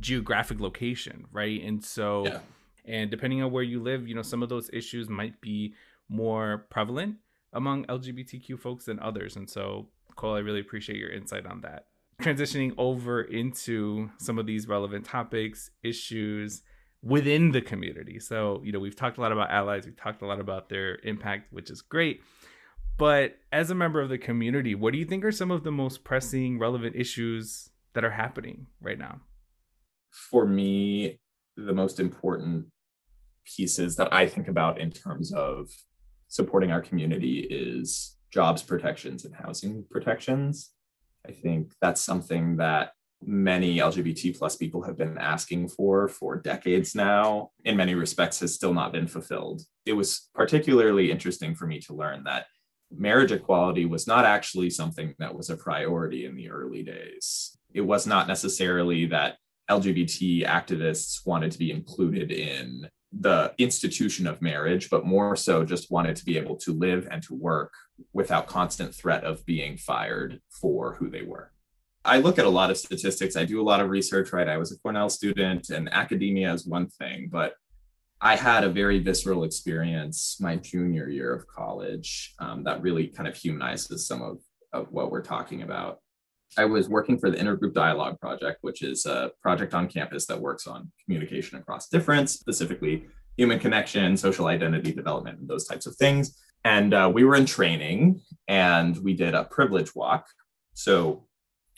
geographic 0.00 0.60
location 0.60 1.26
right? 1.32 1.62
And 1.62 1.84
so 1.84 2.26
yeah. 2.26 2.40
and 2.84 3.10
depending 3.10 3.42
on 3.42 3.50
where 3.50 3.62
you 3.62 3.80
live 3.80 4.08
you 4.08 4.14
know 4.14 4.22
some 4.22 4.42
of 4.42 4.48
those 4.48 4.70
issues 4.72 5.08
might 5.08 5.40
be 5.40 5.74
more 6.08 6.66
prevalent 6.70 7.16
among 7.52 7.84
lgbtq 7.86 8.58
folks 8.58 8.86
than 8.86 8.98
others. 9.00 9.36
And 9.36 9.48
so 9.48 9.88
cole 10.16 10.34
i 10.34 10.40
really 10.40 10.60
appreciate 10.60 10.98
your 10.98 11.10
insight 11.10 11.46
on 11.46 11.60
that 11.60 11.86
transitioning 12.20 12.74
over 12.78 13.22
into 13.22 14.10
some 14.18 14.38
of 14.38 14.46
these 14.46 14.66
relevant 14.66 15.04
topics, 15.04 15.70
issues 15.82 16.62
within 17.02 17.52
the 17.52 17.60
community. 17.60 18.18
So, 18.18 18.60
you 18.64 18.72
know, 18.72 18.80
we've 18.80 18.96
talked 18.96 19.18
a 19.18 19.20
lot 19.20 19.30
about 19.30 19.50
allies, 19.50 19.86
we've 19.86 19.96
talked 19.96 20.22
a 20.22 20.26
lot 20.26 20.40
about 20.40 20.68
their 20.68 20.98
impact, 21.04 21.52
which 21.52 21.70
is 21.70 21.80
great. 21.80 22.20
But 22.96 23.36
as 23.52 23.70
a 23.70 23.74
member 23.76 24.00
of 24.00 24.08
the 24.08 24.18
community, 24.18 24.74
what 24.74 24.92
do 24.92 24.98
you 24.98 25.04
think 25.04 25.24
are 25.24 25.30
some 25.30 25.52
of 25.52 25.62
the 25.62 25.70
most 25.70 26.02
pressing, 26.02 26.58
relevant 26.58 26.96
issues 26.96 27.70
that 27.94 28.04
are 28.04 28.10
happening 28.10 28.66
right 28.80 28.98
now? 28.98 29.20
For 30.10 30.44
me, 30.44 31.20
the 31.56 31.72
most 31.72 32.00
important 32.00 32.66
pieces 33.44 33.94
that 33.96 34.12
I 34.12 34.26
think 34.26 34.48
about 34.48 34.80
in 34.80 34.90
terms 34.90 35.32
of 35.32 35.70
supporting 36.26 36.72
our 36.72 36.80
community 36.80 37.46
is 37.48 38.16
jobs 38.32 38.62
protections 38.62 39.24
and 39.24 39.34
housing 39.34 39.84
protections. 39.90 40.72
I 41.28 41.32
think 41.32 41.72
that's 41.80 42.00
something 42.00 42.56
that 42.56 42.92
many 43.24 43.78
LGBT 43.78 44.38
plus 44.38 44.56
people 44.56 44.82
have 44.82 44.96
been 44.96 45.18
asking 45.18 45.68
for 45.68 46.08
for 46.08 46.36
decades 46.36 46.94
now, 46.94 47.50
in 47.64 47.76
many 47.76 47.94
respects, 47.94 48.40
has 48.40 48.54
still 48.54 48.72
not 48.72 48.92
been 48.92 49.06
fulfilled. 49.06 49.62
It 49.84 49.92
was 49.92 50.28
particularly 50.34 51.10
interesting 51.10 51.54
for 51.54 51.66
me 51.66 51.80
to 51.80 51.94
learn 51.94 52.24
that 52.24 52.46
marriage 52.90 53.32
equality 53.32 53.84
was 53.84 54.06
not 54.06 54.24
actually 54.24 54.70
something 54.70 55.14
that 55.18 55.34
was 55.34 55.50
a 55.50 55.56
priority 55.56 56.24
in 56.26 56.36
the 56.36 56.50
early 56.50 56.82
days. 56.82 57.56
It 57.74 57.82
was 57.82 58.06
not 58.06 58.28
necessarily 58.28 59.06
that 59.06 59.36
LGBT 59.70 60.46
activists 60.46 61.26
wanted 61.26 61.50
to 61.52 61.58
be 61.58 61.70
included 61.70 62.32
in 62.32 62.88
the 63.12 63.54
institution 63.58 64.26
of 64.26 64.42
marriage, 64.42 64.90
but 64.90 65.06
more 65.06 65.34
so 65.36 65.64
just 65.64 65.90
wanted 65.90 66.16
to 66.16 66.24
be 66.24 66.36
able 66.36 66.56
to 66.56 66.72
live 66.72 67.08
and 67.10 67.22
to 67.22 67.34
work 67.34 67.72
without 68.12 68.46
constant 68.46 68.94
threat 68.94 69.24
of 69.24 69.44
being 69.46 69.76
fired 69.76 70.40
for 70.50 70.94
who 70.94 71.08
they 71.08 71.22
were. 71.22 71.52
I 72.04 72.18
look 72.18 72.38
at 72.38 72.44
a 72.44 72.50
lot 72.50 72.70
of 72.70 72.78
statistics. 72.78 73.36
I 73.36 73.44
do 73.44 73.60
a 73.60 73.64
lot 73.64 73.80
of 73.80 73.90
research, 73.90 74.32
right? 74.32 74.48
I 74.48 74.56
was 74.56 74.72
a 74.72 74.78
Cornell 74.78 75.10
student, 75.10 75.70
and 75.70 75.92
academia 75.92 76.52
is 76.52 76.66
one 76.66 76.88
thing, 76.88 77.28
but 77.30 77.54
I 78.20 78.36
had 78.36 78.64
a 78.64 78.70
very 78.70 78.98
visceral 78.98 79.44
experience 79.44 80.38
my 80.40 80.56
junior 80.56 81.08
year 81.08 81.32
of 81.32 81.46
college 81.46 82.34
um, 82.40 82.64
that 82.64 82.82
really 82.82 83.08
kind 83.08 83.28
of 83.28 83.36
humanizes 83.36 84.06
some 84.06 84.22
of, 84.22 84.38
of 84.72 84.90
what 84.90 85.10
we're 85.10 85.22
talking 85.22 85.62
about. 85.62 86.00
I 86.56 86.64
was 86.64 86.88
working 86.88 87.18
for 87.18 87.30
the 87.30 87.36
Intergroup 87.36 87.74
Dialogue 87.74 88.18
Project, 88.20 88.58
which 88.62 88.82
is 88.82 89.06
a 89.06 89.32
project 89.42 89.74
on 89.74 89.88
campus 89.88 90.26
that 90.26 90.40
works 90.40 90.66
on 90.66 90.90
communication 91.04 91.58
across 91.58 91.88
difference, 91.88 92.32
specifically 92.32 93.06
human 93.36 93.58
connection, 93.58 94.16
social 94.16 94.46
identity 94.46 94.92
development, 94.92 95.38
and 95.38 95.48
those 95.48 95.66
types 95.66 95.86
of 95.86 95.94
things. 95.96 96.38
And 96.64 96.94
uh, 96.94 97.10
we 97.12 97.24
were 97.24 97.36
in 97.36 97.46
training 97.46 98.20
and 98.48 98.96
we 98.98 99.14
did 99.14 99.34
a 99.34 99.44
privilege 99.44 99.94
walk. 99.94 100.26
So, 100.74 101.24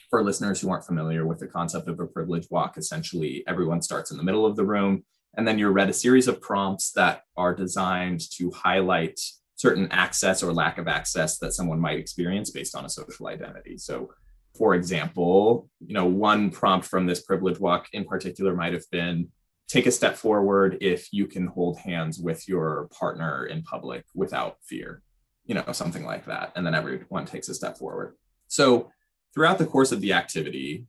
for 0.08 0.24
listeners 0.24 0.60
who 0.60 0.70
aren't 0.70 0.86
familiar 0.86 1.24
with 1.24 1.38
the 1.38 1.46
concept 1.46 1.86
of 1.88 2.00
a 2.00 2.06
privilege 2.06 2.46
walk, 2.50 2.76
essentially 2.76 3.44
everyone 3.46 3.80
starts 3.80 4.10
in 4.10 4.16
the 4.16 4.24
middle 4.24 4.44
of 4.44 4.56
the 4.56 4.64
room 4.64 5.04
and 5.36 5.46
then 5.46 5.58
you're 5.58 5.70
read 5.70 5.88
a 5.88 5.92
series 5.92 6.26
of 6.26 6.40
prompts 6.40 6.90
that 6.92 7.22
are 7.36 7.54
designed 7.54 8.20
to 8.32 8.50
highlight 8.50 9.20
certain 9.54 9.88
access 9.92 10.42
or 10.42 10.52
lack 10.52 10.78
of 10.78 10.88
access 10.88 11.38
that 11.38 11.52
someone 11.52 11.78
might 11.78 11.98
experience 11.98 12.50
based 12.50 12.74
on 12.74 12.84
a 12.84 12.88
social 12.88 13.28
identity. 13.28 13.78
So, 13.78 14.10
for 14.56 14.74
example, 14.74 15.68
you 15.80 15.94
know, 15.94 16.06
one 16.06 16.50
prompt 16.50 16.86
from 16.86 17.06
this 17.06 17.22
privilege 17.22 17.58
walk 17.58 17.88
in 17.92 18.04
particular 18.04 18.54
might 18.54 18.72
have 18.72 18.88
been 18.90 19.28
take 19.68 19.86
a 19.86 19.92
step 19.92 20.16
forward 20.16 20.78
if 20.80 21.08
you 21.12 21.26
can 21.26 21.46
hold 21.46 21.78
hands 21.78 22.18
with 22.18 22.48
your 22.48 22.88
partner 22.98 23.46
in 23.46 23.62
public 23.62 24.04
without 24.14 24.56
fear, 24.64 25.02
you 25.46 25.54
know, 25.54 25.64
something 25.72 26.04
like 26.04 26.26
that. 26.26 26.52
And 26.56 26.66
then 26.66 26.74
everyone 26.74 27.24
takes 27.24 27.48
a 27.48 27.54
step 27.54 27.78
forward. 27.78 28.16
So 28.48 28.90
throughout 29.32 29.58
the 29.58 29.66
course 29.66 29.92
of 29.92 30.00
the 30.00 30.12
activity, 30.12 30.86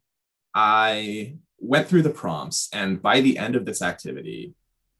I 0.55 1.35
went 1.59 1.87
through 1.87 2.01
the 2.01 2.09
prompts. 2.09 2.69
And 2.73 3.01
by 3.01 3.21
the 3.21 3.37
end 3.37 3.55
of 3.55 3.65
this 3.65 3.83
activity, 3.83 4.55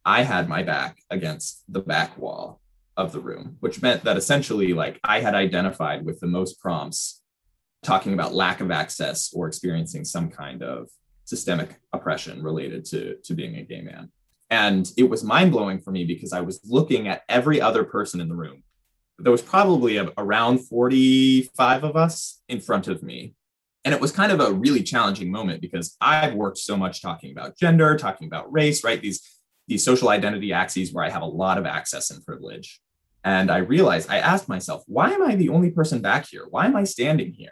I 0.05 0.23
had 0.23 0.47
my 0.47 0.61
back 0.61 0.99
against 1.09 1.63
the 1.67 1.81
back 1.81 2.17
wall 2.17 2.61
of 2.97 3.11
the 3.11 3.19
room, 3.19 3.57
which 3.61 3.81
meant 3.81 4.03
that 4.03 4.17
essentially, 4.17 4.73
like, 4.73 4.99
I 5.03 5.21
had 5.21 5.33
identified 5.33 6.05
with 6.05 6.19
the 6.19 6.27
most 6.27 6.59
prompts 6.59 7.20
talking 7.83 8.13
about 8.13 8.33
lack 8.33 8.61
of 8.61 8.71
access 8.71 9.33
or 9.33 9.47
experiencing 9.47 10.05
some 10.05 10.29
kind 10.29 10.61
of 10.63 10.89
systemic 11.25 11.79
oppression 11.93 12.43
related 12.43 12.85
to, 12.85 13.15
to 13.23 13.33
being 13.33 13.55
a 13.55 13.63
gay 13.63 13.81
man. 13.81 14.11
And 14.50 14.91
it 14.97 15.03
was 15.03 15.23
mind 15.23 15.51
blowing 15.51 15.79
for 15.79 15.91
me 15.91 16.03
because 16.03 16.33
I 16.33 16.41
was 16.41 16.59
looking 16.65 17.07
at 17.07 17.23
every 17.29 17.61
other 17.61 17.83
person 17.83 18.19
in 18.19 18.27
the 18.27 18.35
room. 18.35 18.63
There 19.17 19.31
was 19.31 19.41
probably 19.41 19.97
a, 19.97 20.09
around 20.17 20.59
45 20.59 21.83
of 21.83 21.95
us 21.95 22.41
in 22.50 22.59
front 22.59 22.88
of 22.88 23.01
me. 23.01 23.33
And 23.85 23.95
it 23.95 24.01
was 24.01 24.11
kind 24.11 24.31
of 24.31 24.41
a 24.41 24.51
really 24.51 24.83
challenging 24.83 25.31
moment 25.31 25.61
because 25.61 25.95
I've 26.01 26.35
worked 26.35 26.57
so 26.57 26.75
much 26.75 27.01
talking 27.01 27.31
about 27.31 27.57
gender, 27.57 27.97
talking 27.97 28.27
about 28.27 28.51
race, 28.51 28.83
right? 28.83 29.01
These, 29.01 29.21
these 29.67 29.85
social 29.85 30.09
identity 30.09 30.53
axes 30.53 30.91
where 30.91 31.05
I 31.05 31.09
have 31.09 31.21
a 31.21 31.25
lot 31.25 31.57
of 31.57 31.65
access 31.65 32.11
and 32.11 32.23
privilege. 32.23 32.79
And 33.23 33.50
I 33.50 33.59
realized, 33.59 34.09
I 34.09 34.17
asked 34.17 34.50
myself, 34.50 34.83
why 34.85 35.11
am 35.11 35.23
I 35.23 35.35
the 35.35 35.50
only 35.50 35.71
person 35.71 36.01
back 36.01 36.27
here? 36.27 36.45
Why 36.50 36.65
am 36.65 36.75
I 36.75 36.83
standing 36.83 37.31
here? 37.31 37.51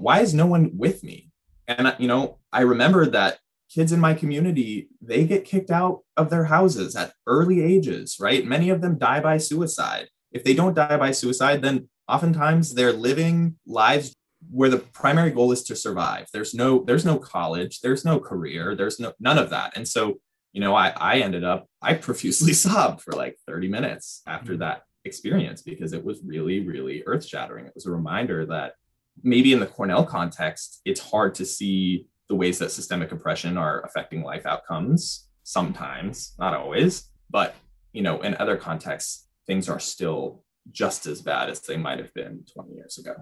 Why 0.00 0.20
is 0.20 0.34
no 0.34 0.46
one 0.46 0.70
with 0.76 1.04
me? 1.04 1.30
And, 1.68 1.94
you 1.98 2.08
know, 2.08 2.38
I 2.52 2.62
remembered 2.62 3.12
that 3.12 3.38
kids 3.72 3.92
in 3.92 4.00
my 4.00 4.14
community, 4.14 4.88
they 5.00 5.24
get 5.24 5.44
kicked 5.44 5.70
out 5.70 6.00
of 6.16 6.30
their 6.30 6.44
houses 6.44 6.96
at 6.96 7.12
early 7.26 7.62
ages, 7.62 8.16
right? 8.18 8.44
Many 8.44 8.70
of 8.70 8.80
them 8.80 8.98
die 8.98 9.20
by 9.20 9.38
suicide. 9.38 10.08
If 10.32 10.42
they 10.42 10.54
don't 10.54 10.74
die 10.74 10.96
by 10.96 11.12
suicide, 11.12 11.62
then 11.62 11.88
oftentimes 12.08 12.74
they're 12.74 12.92
living 12.92 13.56
lives 13.66 14.14
where 14.50 14.70
the 14.70 14.78
primary 14.78 15.30
goal 15.30 15.52
is 15.52 15.62
to 15.64 15.76
survive. 15.76 16.26
There's 16.32 16.54
no 16.54 16.82
there's 16.84 17.04
no 17.04 17.18
college, 17.18 17.80
there's 17.80 18.04
no 18.04 18.18
career, 18.18 18.74
there's 18.74 18.98
no 18.98 19.12
none 19.20 19.38
of 19.38 19.50
that. 19.50 19.76
And 19.76 19.86
so, 19.86 20.18
you 20.52 20.60
know, 20.60 20.74
I 20.74 20.88
I 20.96 21.18
ended 21.18 21.44
up 21.44 21.66
I 21.82 21.94
profusely 21.94 22.52
sobbed 22.64 23.02
for 23.02 23.12
like 23.12 23.36
30 23.46 23.68
minutes 23.68 24.22
after 24.26 24.52
mm-hmm. 24.52 24.60
that 24.60 24.82
experience 25.04 25.62
because 25.62 25.92
it 25.92 26.04
was 26.04 26.20
really 26.24 26.66
really 26.66 27.02
earth-shattering. 27.06 27.66
It 27.66 27.72
was 27.74 27.86
a 27.86 27.90
reminder 27.90 28.46
that 28.46 28.74
maybe 29.22 29.52
in 29.52 29.60
the 29.60 29.66
Cornell 29.66 30.04
context, 30.04 30.80
it's 30.84 31.00
hard 31.00 31.34
to 31.36 31.44
see 31.44 32.06
the 32.28 32.34
ways 32.34 32.58
that 32.58 32.70
systemic 32.70 33.12
oppression 33.12 33.56
are 33.56 33.80
affecting 33.80 34.22
life 34.22 34.46
outcomes 34.46 35.28
sometimes, 35.42 36.34
not 36.38 36.54
always, 36.54 37.08
but 37.28 37.56
you 37.92 38.02
know, 38.02 38.20
in 38.22 38.36
other 38.36 38.56
contexts, 38.56 39.26
things 39.46 39.68
are 39.68 39.80
still 39.80 40.44
just 40.70 41.06
as 41.06 41.22
bad 41.22 41.50
as 41.50 41.60
they 41.60 41.76
might 41.76 41.98
have 41.98 42.14
been 42.14 42.44
20 42.54 42.72
years 42.74 42.98
ago. 42.98 43.14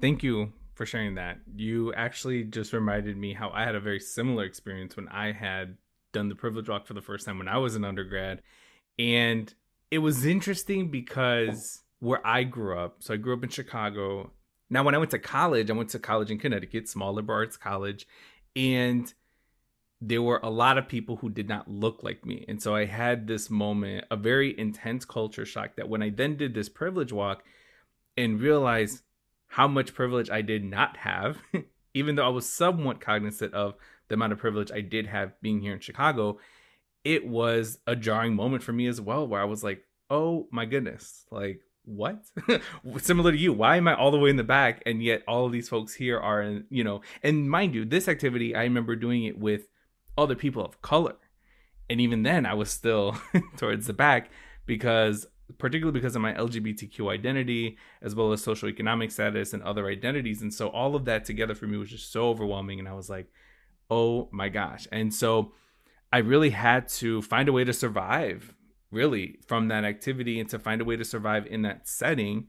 Thank 0.00 0.22
you 0.22 0.52
for 0.74 0.86
sharing 0.86 1.16
that. 1.16 1.38
You 1.54 1.92
actually 1.92 2.44
just 2.44 2.72
reminded 2.72 3.16
me 3.16 3.34
how 3.34 3.50
I 3.50 3.64
had 3.64 3.74
a 3.74 3.80
very 3.80 4.00
similar 4.00 4.44
experience 4.44 4.96
when 4.96 5.08
I 5.08 5.32
had 5.32 5.76
done 6.12 6.30
the 6.30 6.34
privilege 6.34 6.68
walk 6.68 6.86
for 6.86 6.94
the 6.94 7.02
first 7.02 7.26
time 7.26 7.38
when 7.38 7.48
I 7.48 7.58
was 7.58 7.76
an 7.76 7.84
undergrad. 7.84 8.40
And 8.98 9.52
it 9.90 9.98
was 9.98 10.24
interesting 10.24 10.90
because 10.90 11.82
where 11.98 12.26
I 12.26 12.44
grew 12.44 12.78
up, 12.78 12.96
so 13.00 13.12
I 13.12 13.18
grew 13.18 13.34
up 13.34 13.44
in 13.44 13.50
Chicago 13.50 14.32
now, 14.70 14.84
when 14.84 14.94
I 14.94 14.98
went 14.98 15.10
to 15.10 15.18
college, 15.18 15.68
I 15.68 15.74
went 15.74 15.90
to 15.90 15.98
college 15.98 16.30
in 16.30 16.38
Connecticut, 16.38 16.88
small 16.88 17.12
liberal 17.12 17.40
arts 17.40 17.56
college, 17.56 18.06
and 18.54 19.12
there 20.00 20.22
were 20.22 20.40
a 20.42 20.48
lot 20.48 20.78
of 20.78 20.88
people 20.88 21.16
who 21.16 21.28
did 21.28 21.48
not 21.48 21.68
look 21.68 22.02
like 22.02 22.24
me. 22.24 22.44
And 22.48 22.62
so 22.62 22.74
I 22.74 22.86
had 22.86 23.26
this 23.26 23.50
moment, 23.50 24.06
a 24.10 24.16
very 24.16 24.58
intense 24.58 25.04
culture 25.04 25.44
shock 25.44 25.76
that 25.76 25.88
when 25.88 26.02
I 26.02 26.10
then 26.10 26.36
did 26.36 26.54
this 26.54 26.68
privilege 26.68 27.12
walk 27.12 27.44
and 28.16 28.40
realized 28.40 29.02
how 29.48 29.66
much 29.68 29.92
privilege 29.92 30.30
I 30.30 30.40
did 30.40 30.64
not 30.64 30.96
have, 30.98 31.38
even 31.94 32.14
though 32.14 32.24
I 32.24 32.30
was 32.30 32.48
somewhat 32.48 33.00
cognizant 33.00 33.52
of 33.52 33.74
the 34.08 34.14
amount 34.14 34.32
of 34.32 34.38
privilege 34.38 34.70
I 34.72 34.80
did 34.80 35.08
have 35.08 35.38
being 35.42 35.60
here 35.60 35.74
in 35.74 35.80
Chicago, 35.80 36.38
it 37.04 37.26
was 37.26 37.78
a 37.86 37.96
jarring 37.96 38.34
moment 38.34 38.62
for 38.62 38.72
me 38.72 38.86
as 38.86 39.00
well, 39.00 39.26
where 39.26 39.40
I 39.40 39.44
was 39.44 39.64
like, 39.64 39.84
oh 40.08 40.48
my 40.50 40.64
goodness, 40.64 41.26
like 41.30 41.60
what? 41.84 42.24
Similar 42.98 43.32
to 43.32 43.38
you 43.38 43.52
why 43.52 43.76
am 43.76 43.88
i 43.88 43.94
all 43.94 44.10
the 44.10 44.18
way 44.18 44.30
in 44.30 44.36
the 44.36 44.44
back 44.44 44.82
and 44.86 45.02
yet 45.02 45.22
all 45.26 45.46
of 45.46 45.52
these 45.52 45.68
folks 45.68 45.94
here 45.94 46.18
are 46.18 46.60
you 46.70 46.84
know 46.84 47.00
and 47.22 47.50
mind 47.50 47.74
you 47.74 47.84
this 47.84 48.08
activity 48.08 48.54
i 48.54 48.62
remember 48.62 48.94
doing 48.94 49.24
it 49.24 49.38
with 49.38 49.68
other 50.18 50.34
people 50.34 50.64
of 50.64 50.82
color. 50.82 51.16
And 51.88 52.00
even 52.00 52.22
then 52.22 52.46
i 52.46 52.54
was 52.54 52.70
still 52.70 53.16
towards 53.56 53.86
the 53.86 53.92
back 53.92 54.30
because 54.66 55.26
particularly 55.58 55.98
because 55.98 56.14
of 56.14 56.22
my 56.22 56.32
lgbtq 56.34 57.10
identity 57.10 57.76
as 58.02 58.14
well 58.14 58.32
as 58.32 58.42
social 58.42 58.68
economic 58.68 59.10
status 59.10 59.52
and 59.52 59.62
other 59.62 59.88
identities. 59.88 60.42
And 60.42 60.54
so 60.54 60.68
all 60.68 60.94
of 60.94 61.06
that 61.06 61.24
together 61.24 61.56
for 61.56 61.66
me 61.66 61.76
was 61.76 61.90
just 61.90 62.12
so 62.12 62.28
overwhelming 62.28 62.78
and 62.78 62.88
i 62.88 62.92
was 62.92 63.10
like 63.10 63.26
oh 63.92 64.28
my 64.30 64.48
gosh. 64.48 64.86
And 64.92 65.12
so 65.12 65.52
i 66.12 66.18
really 66.18 66.50
had 66.50 66.86
to 66.88 67.22
find 67.22 67.48
a 67.48 67.52
way 67.52 67.64
to 67.64 67.72
survive 67.72 68.54
really 68.90 69.38
from 69.46 69.68
that 69.68 69.84
activity 69.84 70.40
and 70.40 70.48
to 70.50 70.58
find 70.58 70.80
a 70.80 70.84
way 70.84 70.96
to 70.96 71.04
survive 71.04 71.46
in 71.46 71.62
that 71.62 71.88
setting. 71.88 72.48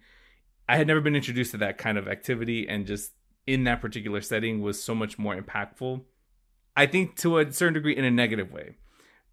I 0.68 0.78
had 0.78 0.88
never 0.88 1.02
been 1.02 1.16
introduced 1.16 1.52
to 1.52 1.58
that 1.58 1.78
kind 1.78 1.98
of 1.98 2.08
activity 2.08 2.68
and 2.68 2.86
just 2.86 3.12
in 3.46 3.64
that 3.66 3.82
particular 3.82 4.22
setting 4.22 4.62
was 4.62 4.82
so 4.82 4.96
much 4.96 5.20
more 5.20 5.36
impactful. 5.36 6.02
I 6.76 6.86
think 6.86 7.16
to 7.18 7.40
a 7.40 7.52
certain 7.52 7.74
degree 7.74 7.96
in 7.96 8.06
a 8.06 8.12
negative 8.12 8.52
way. 8.52 8.76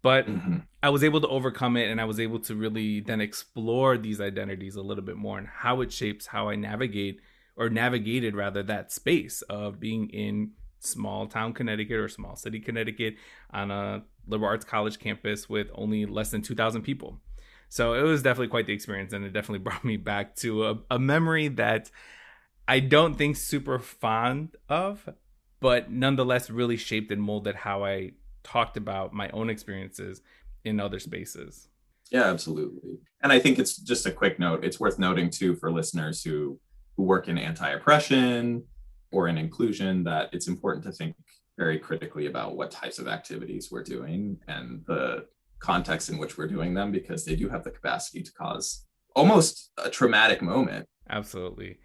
But 0.01 0.27
mm-hmm. 0.27 0.57
I 0.81 0.89
was 0.89 1.03
able 1.03 1.19
to 1.21 1.27
overcome 1.27 1.75
it 1.75 1.89
and 1.89 1.99
I 1.99 2.05
was 2.05 2.19
able 2.19 2.39
to 2.41 2.55
really 2.55 3.01
then 3.01 3.19
explore 3.19 3.97
these 3.97 4.21
identities 4.21 4.75
a 4.75 4.81
little 4.81 5.03
bit 5.03 5.17
more 5.17 5.37
and 5.37 5.47
how 5.47 5.81
it 5.81 5.91
shapes 5.91 6.27
how 6.27 6.47
I 6.47 6.55
navigate 6.55 7.19
or 7.57 7.69
navigated 7.69 8.35
rather 8.35 8.63
that 8.63 8.91
space 8.91 9.41
of 9.43 9.79
being 9.79 10.09
in 10.09 10.51
small 10.79 11.27
town 11.27 11.53
Connecticut 11.53 11.97
or 11.97 12.07
small 12.07 12.35
city 12.35 12.59
Connecticut 12.59 13.15
on 13.51 13.71
a 13.71 14.03
liberal 14.27 14.49
arts 14.49 14.65
college 14.65 14.99
campus 14.99 15.49
with 15.49 15.69
only 15.73 16.05
less 16.05 16.31
than 16.31 16.41
2,000 16.41 16.81
people. 16.81 17.19
So 17.69 17.93
it 17.93 18.01
was 18.01 18.23
definitely 18.23 18.47
quite 18.47 18.65
the 18.65 18.73
experience, 18.73 19.13
and 19.13 19.23
it 19.23 19.33
definitely 19.33 19.59
brought 19.63 19.85
me 19.85 19.97
back 19.97 20.35
to 20.37 20.67
a, 20.67 20.79
a 20.91 20.99
memory 20.99 21.47
that 21.49 21.91
I 22.67 22.79
don't 22.79 23.15
think 23.15 23.35
super 23.35 23.79
fond 23.79 24.55
of, 24.67 25.09
but 25.59 25.91
nonetheless 25.91 26.49
really 26.49 26.77
shaped 26.77 27.11
and 27.11 27.21
molded 27.21 27.55
how 27.55 27.83
I 27.83 28.11
talked 28.43 28.77
about 28.77 29.13
my 29.13 29.29
own 29.29 29.49
experiences 29.49 30.21
in 30.63 30.79
other 30.79 30.99
spaces. 30.99 31.67
Yeah, 32.11 32.23
absolutely. 32.23 32.99
And 33.21 33.31
I 33.31 33.39
think 33.39 33.59
it's 33.59 33.77
just 33.77 34.05
a 34.05 34.11
quick 34.11 34.39
note. 34.39 34.63
It's 34.63 34.79
worth 34.79 34.97
noting 34.97 35.29
too 35.29 35.55
for 35.55 35.71
listeners 35.71 36.23
who 36.23 36.59
who 36.95 37.03
work 37.03 37.29
in 37.29 37.37
anti-oppression 37.37 38.63
or 39.11 39.27
in 39.27 39.37
inclusion 39.37 40.03
that 40.03 40.29
it's 40.31 40.47
important 40.47 40.83
to 40.85 40.91
think 40.91 41.15
very 41.57 41.77
critically 41.77 42.27
about 42.27 42.55
what 42.55 42.71
types 42.71 42.99
of 42.99 43.07
activities 43.07 43.69
we're 43.71 43.83
doing 43.83 44.37
and 44.47 44.83
the 44.87 45.25
context 45.59 46.09
in 46.09 46.17
which 46.17 46.37
we're 46.37 46.47
doing 46.47 46.73
them 46.73 46.91
because 46.91 47.25
they 47.25 47.35
do 47.35 47.49
have 47.49 47.63
the 47.63 47.71
capacity 47.71 48.23
to 48.23 48.31
cause 48.31 48.85
almost 49.15 49.71
a 49.77 49.89
traumatic 49.89 50.41
moment. 50.41 50.87
Absolutely. 51.09 51.77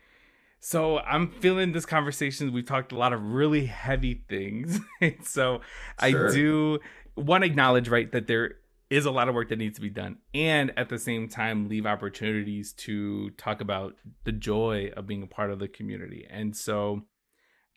So 0.61 1.01
I'm 1.01 1.31
feeling 1.31 1.73
this 1.73 1.85
conversation. 1.85 2.53
We've 2.53 2.65
talked 2.65 2.93
a 2.93 2.97
lot 2.97 3.13
of 3.13 3.21
really 3.21 3.67
heavy 3.67 4.25
things. 4.29 4.81
so 5.23 5.61
sure. 6.01 6.29
I 6.29 6.33
do 6.33 6.79
want 7.17 7.43
to 7.43 7.47
acknowledge, 7.51 7.89
right, 7.89 8.11
that 8.13 8.29
there 8.29 8.57
is 8.91 9.07
a 9.07 9.11
lot 9.11 9.29
of 9.29 9.35
work 9.35 9.49
that 9.49 9.59
needs 9.59 9.77
to 9.77 9.81
be 9.81 9.91
done 9.91 10.19
and 10.35 10.73
at 10.77 10.89
the 10.89 10.99
same 10.99 11.29
time 11.29 11.69
leave 11.69 11.85
opportunities 11.85 12.73
to 12.75 13.31
talk 13.31 13.61
about 13.61 13.95
the 14.25 14.33
joy 14.33 14.91
of 14.97 15.07
being 15.07 15.23
a 15.23 15.27
part 15.27 15.51
of 15.51 15.59
the 15.59 15.67
community. 15.67 16.27
And 16.31 16.57
so 16.57 17.03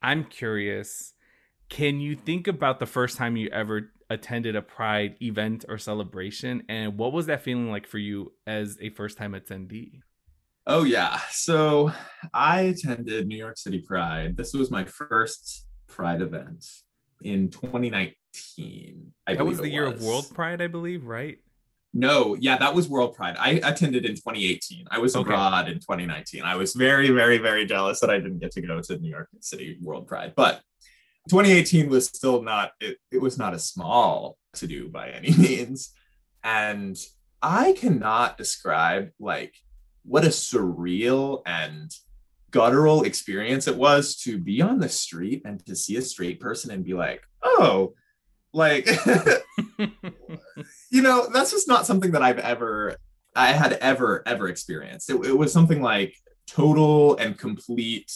I'm 0.02 0.26
curious 0.26 1.14
can 1.70 2.00
you 2.00 2.16
think 2.16 2.48
about 2.48 2.80
the 2.80 2.86
first 2.86 3.18
time 3.18 3.36
you 3.36 3.50
ever 3.50 3.92
attended 4.10 4.56
a 4.56 4.62
Pride 4.62 5.16
event 5.22 5.66
or 5.68 5.78
celebration? 5.78 6.64
And 6.70 6.98
what 6.98 7.14
was 7.14 7.26
that 7.26 7.42
feeling 7.42 7.70
like 7.70 7.88
for 7.88 7.98
you 7.98 8.34
as 8.46 8.78
a 8.82 8.90
first 8.92 9.18
time 9.18 9.34
attendee? 9.34 10.00
Oh, 10.66 10.84
yeah. 10.84 11.20
So 11.32 11.92
I 12.34 12.62
attended 12.62 13.28
New 13.28 13.38
York 13.38 13.58
City 13.58 13.80
Pride. 13.80 14.36
This 14.38 14.54
was 14.54 14.72
my 14.72 14.86
first 14.86 15.66
Pride 15.88 16.22
event 16.22 16.66
in 17.22 17.50
2019. 17.50 19.14
I 19.26 19.36
that 19.36 19.46
was 19.46 19.60
the 19.60 19.70
year 19.70 19.90
was. 19.90 20.02
of 20.02 20.08
World 20.08 20.26
Pride, 20.34 20.62
I 20.62 20.68
believe, 20.68 21.06
right? 21.06 21.40
No, 21.98 22.36
yeah, 22.40 22.58
that 22.58 22.76
was 22.76 22.88
World 22.88 23.16
Pride. 23.16 23.36
I 23.40 23.60
attended 23.64 24.06
in 24.06 24.14
2018. 24.14 24.86
I 24.92 25.00
was 25.00 25.16
okay. 25.16 25.24
abroad 25.24 25.68
in 25.68 25.80
2019. 25.80 26.44
I 26.44 26.56
was 26.56 26.74
very, 26.74 27.10
very, 27.10 27.40
very 27.40 27.66
jealous 27.66 28.00
that 28.02 28.12
I 28.12 28.20
didn't 28.20 28.38
get 28.40 28.52
to 28.52 28.62
go 28.62 28.80
to 28.80 28.98
New 29.00 29.10
York 29.10 29.30
City 29.42 29.78
World 29.82 30.08
Pride. 30.08 30.34
But 30.36 30.62
2018 31.28 31.90
was 31.90 32.06
still 32.06 32.42
not 32.42 32.72
it, 32.80 32.98
it 33.12 33.22
was 33.22 33.38
not 33.38 33.54
a 33.54 33.60
small 33.60 34.38
to 34.54 34.68
do 34.68 34.90
by 34.90 35.10
any 35.10 35.32
means 35.38 35.92
and 36.44 36.98
i 37.42 37.74
cannot 37.74 38.38
describe 38.38 39.10
like 39.20 39.54
what 40.04 40.24
a 40.24 40.30
surreal 40.30 41.42
and 41.46 41.92
guttural 42.52 43.04
experience 43.04 43.68
it 43.68 43.76
was 43.76 44.16
to 44.16 44.38
be 44.38 44.62
on 44.62 44.80
the 44.80 44.88
street 44.88 45.42
and 45.46 45.66
to 45.66 45.76
see 45.76 45.98
a 45.98 46.02
straight 46.02 46.40
person 46.40 46.72
and 46.72 46.86
be 46.86 46.94
like 46.94 47.22
oh 47.44 47.94
like 48.58 48.88
you 50.90 51.02
know 51.02 51.30
that's 51.34 51.52
just 51.52 51.68
not 51.68 51.86
something 51.86 52.12
that 52.12 52.22
i've 52.22 52.40
ever 52.40 52.96
i 53.36 53.54
had 53.54 53.74
ever 53.74 54.24
ever 54.26 54.48
experienced 54.50 55.10
it, 55.10 55.26
it 55.26 55.38
was 55.38 55.54
something 55.54 55.82
like 55.82 56.16
total 56.48 57.16
and 57.18 57.38
complete 57.38 58.12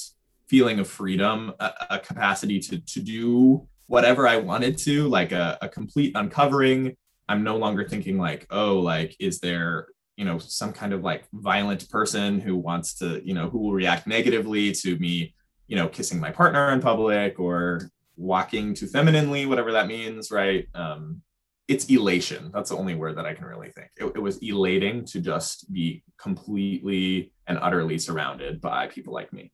feeling 0.51 0.80
of 0.80 0.88
freedom, 0.88 1.54
a, 1.62 1.71
a 1.91 1.99
capacity 1.99 2.60
to 2.60 2.80
to 2.80 2.99
do 2.99 3.65
whatever 3.88 4.27
I 4.27 4.38
wanted 4.38 4.77
to, 4.80 5.08
like 5.08 5.32
a, 5.32 5.58
a 5.62 5.69
complete 5.69 6.13
uncovering. 6.15 6.95
I'm 7.30 7.43
no 7.43 7.58
longer 7.58 7.88
thinking 7.88 8.17
like, 8.17 8.47
oh, 8.49 8.80
like, 8.80 9.15
is 9.19 9.39
there, 9.39 9.88
you 10.17 10.25
know, 10.25 10.39
some 10.39 10.73
kind 10.73 10.91
of 10.91 11.04
like 11.04 11.23
violent 11.34 11.89
person 11.89 12.41
who 12.41 12.58
wants 12.58 12.95
to, 12.95 13.21
you 13.25 13.34
know, 13.34 13.49
who 13.49 13.60
will 13.60 13.73
react 13.73 14.08
negatively 14.08 14.73
to 14.73 14.97
me, 14.97 15.34
you 15.67 15.77
know, 15.77 15.88
kissing 15.88 16.19
my 16.19 16.32
partner 16.32 16.71
in 16.71 16.82
public 16.82 17.39
or 17.39 17.89
walking 18.21 18.73
too 18.73 18.88
femininely, 18.88 19.45
whatever 19.45 19.71
that 19.71 19.88
means, 19.88 20.31
right? 20.31 20.67
Um, 20.75 21.21
it's 21.67 21.86
elation. 21.86 22.51
That's 22.53 22.69
the 22.69 22.77
only 22.77 22.95
word 22.95 23.17
that 23.17 23.25
I 23.25 23.34
can 23.34 23.45
really 23.45 23.69
think. 23.69 23.89
It, 23.97 24.05
it, 24.15 24.19
was 24.19 24.38
elating 24.43 25.05
to 25.05 25.21
just 25.21 25.71
be 25.71 26.03
completely 26.17 27.31
and 27.47 27.57
utterly 27.62 27.97
surrounded 27.97 28.62
by 28.62 28.88
people 28.88 29.13
like 29.13 29.31
me. 29.34 29.51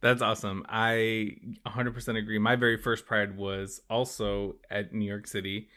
That's 0.00 0.22
awesome. 0.22 0.64
I 0.68 1.36
100% 1.66 2.18
agree. 2.18 2.38
My 2.38 2.56
very 2.56 2.76
first 2.76 3.06
Pride 3.06 3.36
was 3.36 3.80
also 3.88 4.56
at 4.70 4.92
New 4.92 5.04
York 5.04 5.28
City, 5.28 5.68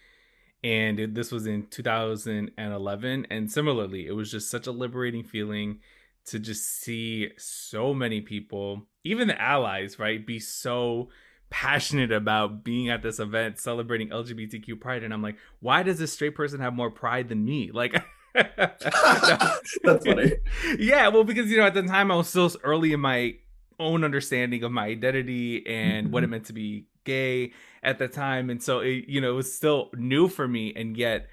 and 0.63 0.99
it, 0.99 1.13
this 1.13 1.31
was 1.31 1.45
in 1.45 1.67
2011. 1.67 3.27
And 3.29 3.51
similarly, 3.51 4.07
it 4.07 4.13
was 4.13 4.31
just 4.31 4.49
such 4.49 4.65
a 4.65 4.71
liberating 4.71 5.23
feeling 5.23 5.79
to 6.27 6.39
just 6.39 6.81
see 6.81 7.29
so 7.37 7.93
many 7.93 8.19
people, 8.21 8.87
even 9.03 9.27
the 9.27 9.39
allies, 9.39 9.99
right, 9.99 10.25
be 10.25 10.39
so 10.39 11.09
passionate 11.49 12.11
about 12.11 12.63
being 12.63 12.89
at 12.89 13.01
this 13.01 13.19
event 13.19 13.59
celebrating 13.59 14.09
LGBTQ 14.09 14.79
pride. 14.79 15.03
And 15.03 15.13
I'm 15.13 15.21
like, 15.21 15.37
why 15.59 15.83
does 15.83 15.99
this 15.99 16.13
straight 16.13 16.35
person 16.35 16.59
have 16.59 16.73
more 16.73 16.91
pride 16.91 17.29
than 17.29 17.45
me? 17.45 17.71
Like, 17.71 17.95
that's 18.33 20.05
funny. 20.05 20.33
Yeah, 20.79 21.07
well, 21.09 21.23
because 21.23 21.49
you 21.49 21.57
know, 21.57 21.65
at 21.65 21.73
the 21.73 21.83
time 21.83 22.11
I 22.11 22.15
was 22.15 22.29
still 22.29 22.51
early 22.63 22.93
in 22.93 22.99
my 22.99 23.35
own 23.79 24.03
understanding 24.03 24.63
of 24.63 24.71
my 24.71 24.87
identity 24.87 25.65
and 25.67 26.11
what 26.11 26.23
it 26.23 26.25
mm-hmm. 26.25 26.31
meant 26.31 26.45
to 26.45 26.53
be 26.53 26.85
gay 27.03 27.53
at 27.83 27.99
the 27.99 28.07
time, 28.07 28.49
and 28.49 28.61
so 28.61 28.79
it, 28.79 29.05
you 29.07 29.21
know, 29.21 29.31
it 29.31 29.35
was 29.35 29.53
still 29.53 29.89
new 29.95 30.27
for 30.27 30.47
me, 30.47 30.73
and 30.75 30.97
yet 30.97 31.27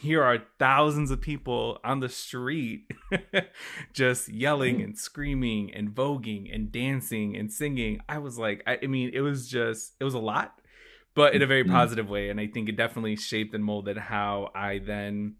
here 0.00 0.22
are 0.22 0.38
thousands 0.58 1.10
of 1.10 1.20
people 1.20 1.78
on 1.84 2.00
the 2.00 2.08
street 2.08 2.90
just 3.92 4.28
yelling 4.28 4.82
and 4.82 4.98
screaming 4.98 5.72
and 5.74 5.94
voguing 5.94 6.54
and 6.54 6.70
dancing 6.72 7.36
and 7.36 7.52
singing. 7.52 8.00
I 8.08 8.18
was 8.18 8.38
like, 8.38 8.62
I, 8.66 8.78
I, 8.82 8.86
mean, 8.86 9.10
it 9.12 9.20
was 9.20 9.48
just, 9.48 9.94
it 10.00 10.04
was 10.04 10.14
a 10.14 10.18
lot, 10.18 10.60
but 11.14 11.34
in 11.34 11.42
a 11.42 11.46
very 11.46 11.62
mm-hmm. 11.62 11.72
positive 11.72 12.08
way. 12.08 12.28
And 12.28 12.40
I 12.40 12.46
think 12.46 12.68
it 12.68 12.76
definitely 12.76 13.16
shaped 13.16 13.54
and 13.54 13.64
molded 13.64 13.96
how 13.96 14.50
I 14.54 14.78
then 14.78 15.36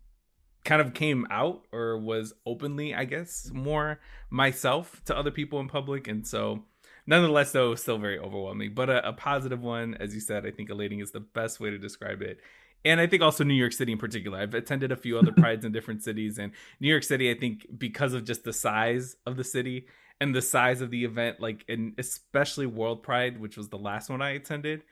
kind 0.64 0.80
of 0.80 0.94
came 0.94 1.26
out 1.30 1.66
or 1.72 1.98
was 1.98 2.32
openly, 2.46 2.94
I 2.94 3.04
guess, 3.04 3.50
more 3.52 4.00
myself 4.30 5.02
to 5.06 5.16
other 5.16 5.30
people 5.30 5.60
in 5.60 5.68
public. 5.68 6.08
And 6.08 6.26
so, 6.26 6.64
nonetheless, 7.06 7.52
though, 7.52 7.74
still 7.74 7.98
very 7.98 8.18
overwhelming, 8.18 8.72
but 8.74 8.88
a, 8.88 9.08
a 9.08 9.12
positive 9.12 9.62
one. 9.62 9.94
As 9.94 10.14
you 10.14 10.20
said, 10.20 10.46
I 10.46 10.50
think 10.50 10.70
elating 10.70 11.00
is 11.00 11.10
the 11.10 11.20
best 11.20 11.60
way 11.60 11.70
to 11.70 11.78
describe 11.78 12.22
it 12.22 12.38
and 12.84 13.00
I 13.00 13.06
think 13.06 13.22
also 13.22 13.44
New 13.44 13.54
York 13.54 13.72
City 13.72 13.92
in 13.92 13.98
particular. 13.98 14.38
I've 14.38 14.54
attended 14.54 14.92
a 14.92 14.96
few 14.96 15.18
other 15.18 15.32
prides 15.36 15.64
in 15.64 15.72
different 15.72 16.02
cities, 16.02 16.38
and 16.38 16.52
New 16.80 16.88
York 16.88 17.02
City, 17.02 17.30
I 17.30 17.34
think, 17.34 17.66
because 17.78 18.12
of 18.12 18.24
just 18.24 18.44
the 18.44 18.52
size 18.52 19.16
of 19.26 19.36
the 19.36 19.44
city 19.44 19.86
and 20.20 20.34
the 20.34 20.42
size 20.42 20.80
of 20.80 20.90
the 20.90 21.04
event, 21.04 21.40
like, 21.40 21.64
and 21.68 21.94
especially 21.98 22.66
World 22.66 23.02
Pride, 23.02 23.40
which 23.40 23.56
was 23.56 23.68
the 23.68 23.78
last 23.78 24.10
one 24.10 24.22
I 24.22 24.30
attended, 24.30 24.82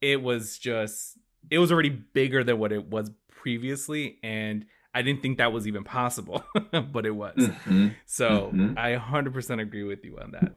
it 0.00 0.22
was 0.22 0.58
just, 0.58 1.18
it 1.50 1.58
was 1.58 1.70
already 1.70 1.90
bigger 1.90 2.42
than 2.42 2.58
what 2.58 2.72
it 2.72 2.86
was 2.86 3.10
previously, 3.30 4.18
and 4.22 4.66
I 4.92 5.02
didn't 5.02 5.22
think 5.22 5.38
that 5.38 5.52
was 5.52 5.68
even 5.68 5.84
possible, 5.84 6.42
but 6.92 7.06
it 7.06 7.14
was. 7.14 7.36
Mm-hmm. 7.36 7.88
So 8.06 8.50
mm-hmm. 8.52 8.78
I 8.78 8.96
100% 8.96 9.60
agree 9.60 9.84
with 9.84 10.04
you 10.04 10.18
on 10.18 10.32
that. 10.32 10.54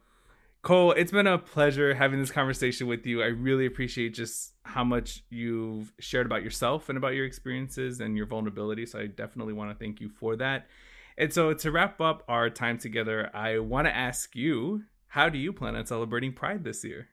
Cole, 0.62 0.92
it's 0.92 1.12
been 1.12 1.28
a 1.28 1.38
pleasure 1.38 1.94
having 1.96 2.20
this 2.20 2.32
conversation 2.32 2.88
with 2.88 3.06
you. 3.06 3.24
I 3.24 3.28
really 3.28 3.66
appreciate 3.66 4.14
just 4.14 4.54
how 4.64 4.84
much 4.84 5.24
you've 5.30 5.94
shared 6.00 6.26
about 6.26 6.44
yourself 6.44 6.90
and 6.90 6.98
about 6.98 7.14
your 7.14 7.26
experiences 7.26 8.02
and 8.02 8.18
your 8.18 8.26
vulnerability. 8.26 8.86
So 8.86 9.00
I 9.00 9.08
definitely 9.08 9.54
want 9.54 9.72
to 9.72 9.78
thank 9.78 10.02
you 10.02 10.10
for 10.10 10.36
that. 10.36 10.68
And 11.18 11.34
so 11.34 11.54
to 11.54 11.72
wrap 11.72 12.02
up 12.02 12.24
our 12.28 12.50
time 12.50 12.78
together, 12.78 13.30
I 13.34 13.60
want 13.60 13.88
to 13.88 13.96
ask 13.96 14.36
you, 14.36 14.84
how 15.08 15.30
do 15.30 15.38
you 15.38 15.54
plan 15.54 15.76
on 15.76 15.86
celebrating 15.86 16.34
Pride 16.34 16.64
this 16.64 16.84
year? 16.84 17.08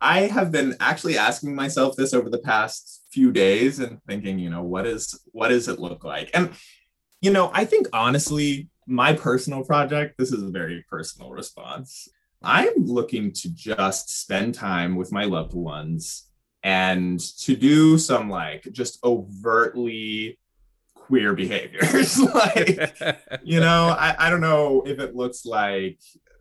I 0.00 0.22
have 0.22 0.50
been 0.50 0.76
actually 0.80 1.16
asking 1.18 1.54
myself 1.54 1.94
this 1.96 2.14
over 2.14 2.30
the 2.30 2.38
past 2.38 3.04
few 3.10 3.32
days 3.32 3.78
and 3.78 4.02
thinking, 4.08 4.38
you 4.38 4.50
know, 4.50 4.62
what 4.62 4.86
is 4.86 5.20
what 5.32 5.48
does 5.48 5.68
it 5.68 5.78
look 5.78 6.04
like? 6.04 6.30
And 6.32 6.52
you 7.20 7.30
know, 7.30 7.50
I 7.52 7.66
think 7.66 7.86
honestly, 7.92 8.68
my 8.86 9.12
personal 9.12 9.62
project, 9.62 10.16
this 10.18 10.32
is 10.32 10.42
a 10.42 10.50
very 10.50 10.84
personal 10.88 11.30
response. 11.30 12.08
I'm 12.42 12.86
looking 12.86 13.32
to 13.32 13.54
just 13.54 14.20
spend 14.20 14.54
time 14.54 14.96
with 14.96 15.12
my 15.12 15.24
loved 15.24 15.54
ones 15.54 16.26
and 16.62 17.20
to 17.38 17.56
do 17.56 17.98
some 17.98 18.30
like 18.30 18.66
just 18.72 19.02
overtly 19.04 20.38
queer 20.94 21.34
behaviors. 21.34 22.18
like, 22.34 22.96
you 23.42 23.60
know, 23.60 23.94
I, 23.98 24.14
I 24.18 24.30
don't 24.30 24.40
know 24.40 24.82
if 24.86 24.98
it 25.00 25.14
looks 25.14 25.44
like 25.44 25.98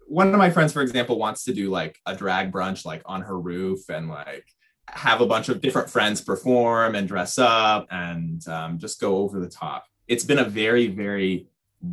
one 0.08 0.30
of 0.30 0.38
my 0.38 0.50
friends, 0.50 0.74
for 0.74 0.82
example, 0.82 1.18
wants 1.18 1.44
to 1.46 1.54
do 1.54 1.70
like 1.70 2.00
a 2.06 2.16
drag 2.16 2.52
brunch 2.52 2.86
like 2.86 3.02
on 3.06 3.22
her 3.22 3.40
roof 3.40 3.90
and 3.90 4.10
like 4.10 4.46
have 4.88 5.22
a 5.22 5.26
bunch 5.26 5.50
of 5.50 5.62
different 5.62 5.90
friends 5.90 6.22
perform 6.22 6.96
and 6.96 7.08
dress 7.08 7.38
up 7.38 7.88
and 7.92 8.48
um, 8.48 8.78
just 8.78 9.00
go 9.00 9.18
over 9.18 9.40
the 9.40 9.50
top. 9.50 9.86
It's 10.08 10.24
been 10.24 10.40
a 10.40 10.46
very, 10.46 10.88
very 10.88 11.48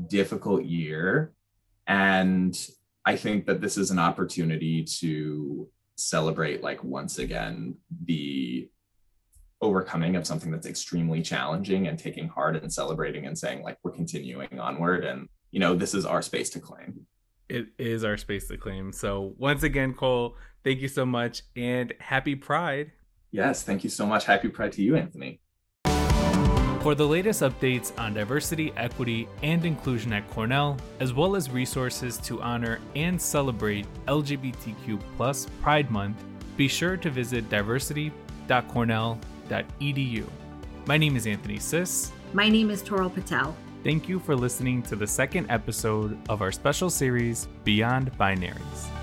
difficult 0.08 0.64
year. 0.64 1.32
And 1.86 2.58
I 3.06 3.14
think 3.16 3.46
that 3.46 3.60
this 3.60 3.78
is 3.78 3.92
an 3.92 4.00
opportunity 4.00 4.84
to 5.00 5.68
celebrate, 5.94 6.62
like, 6.62 6.82
once 6.82 7.18
again, 7.18 7.76
the 8.04 8.68
overcoming 9.62 10.16
of 10.16 10.26
something 10.26 10.50
that's 10.50 10.66
extremely 10.66 11.22
challenging 11.22 11.86
and 11.86 11.98
taking 11.98 12.28
heart 12.28 12.56
and 12.56 12.70
celebrating 12.70 13.26
and 13.26 13.38
saying, 13.38 13.62
like, 13.62 13.78
we're 13.82 13.92
continuing 13.92 14.58
onward. 14.58 15.04
And, 15.04 15.28
you 15.52 15.60
know, 15.60 15.74
this 15.74 15.94
is 15.94 16.04
our 16.04 16.20
space 16.20 16.50
to 16.50 16.60
claim. 16.60 17.06
It 17.48 17.68
is 17.78 18.02
our 18.02 18.16
space 18.16 18.48
to 18.48 18.58
claim. 18.58 18.92
So, 18.92 19.34
once 19.38 19.62
again, 19.62 19.94
Cole, 19.94 20.36
thank 20.64 20.80
you 20.80 20.88
so 20.88 21.06
much 21.06 21.42
and 21.54 21.94
happy 22.00 22.34
Pride. 22.34 22.90
Yes, 23.30 23.62
thank 23.62 23.84
you 23.84 23.90
so 23.90 24.04
much. 24.04 24.24
Happy 24.24 24.48
Pride 24.48 24.72
to 24.72 24.82
you, 24.82 24.96
Anthony. 24.96 25.40
For 26.86 26.94
the 26.94 27.04
latest 27.04 27.42
updates 27.42 27.90
on 27.98 28.14
diversity, 28.14 28.72
equity, 28.76 29.28
and 29.42 29.64
inclusion 29.64 30.12
at 30.12 30.30
Cornell, 30.30 30.76
as 31.00 31.12
well 31.12 31.34
as 31.34 31.50
resources 31.50 32.16
to 32.18 32.40
honor 32.40 32.78
and 32.94 33.20
celebrate 33.20 33.88
LGBTQ 34.06 35.00
Pride 35.60 35.90
Month, 35.90 36.22
be 36.56 36.68
sure 36.68 36.96
to 36.96 37.10
visit 37.10 37.50
diversity.cornell.edu. 37.50 40.24
My 40.86 40.96
name 40.96 41.16
is 41.16 41.26
Anthony 41.26 41.58
Sis. 41.58 42.12
My 42.32 42.48
name 42.48 42.70
is 42.70 42.82
Toral 42.82 43.10
Patel. 43.10 43.56
Thank 43.82 44.08
you 44.08 44.20
for 44.20 44.36
listening 44.36 44.80
to 44.84 44.94
the 44.94 45.08
second 45.08 45.50
episode 45.50 46.16
of 46.28 46.40
our 46.40 46.52
special 46.52 46.88
series, 46.88 47.48
Beyond 47.64 48.16
Binaries. 48.16 48.95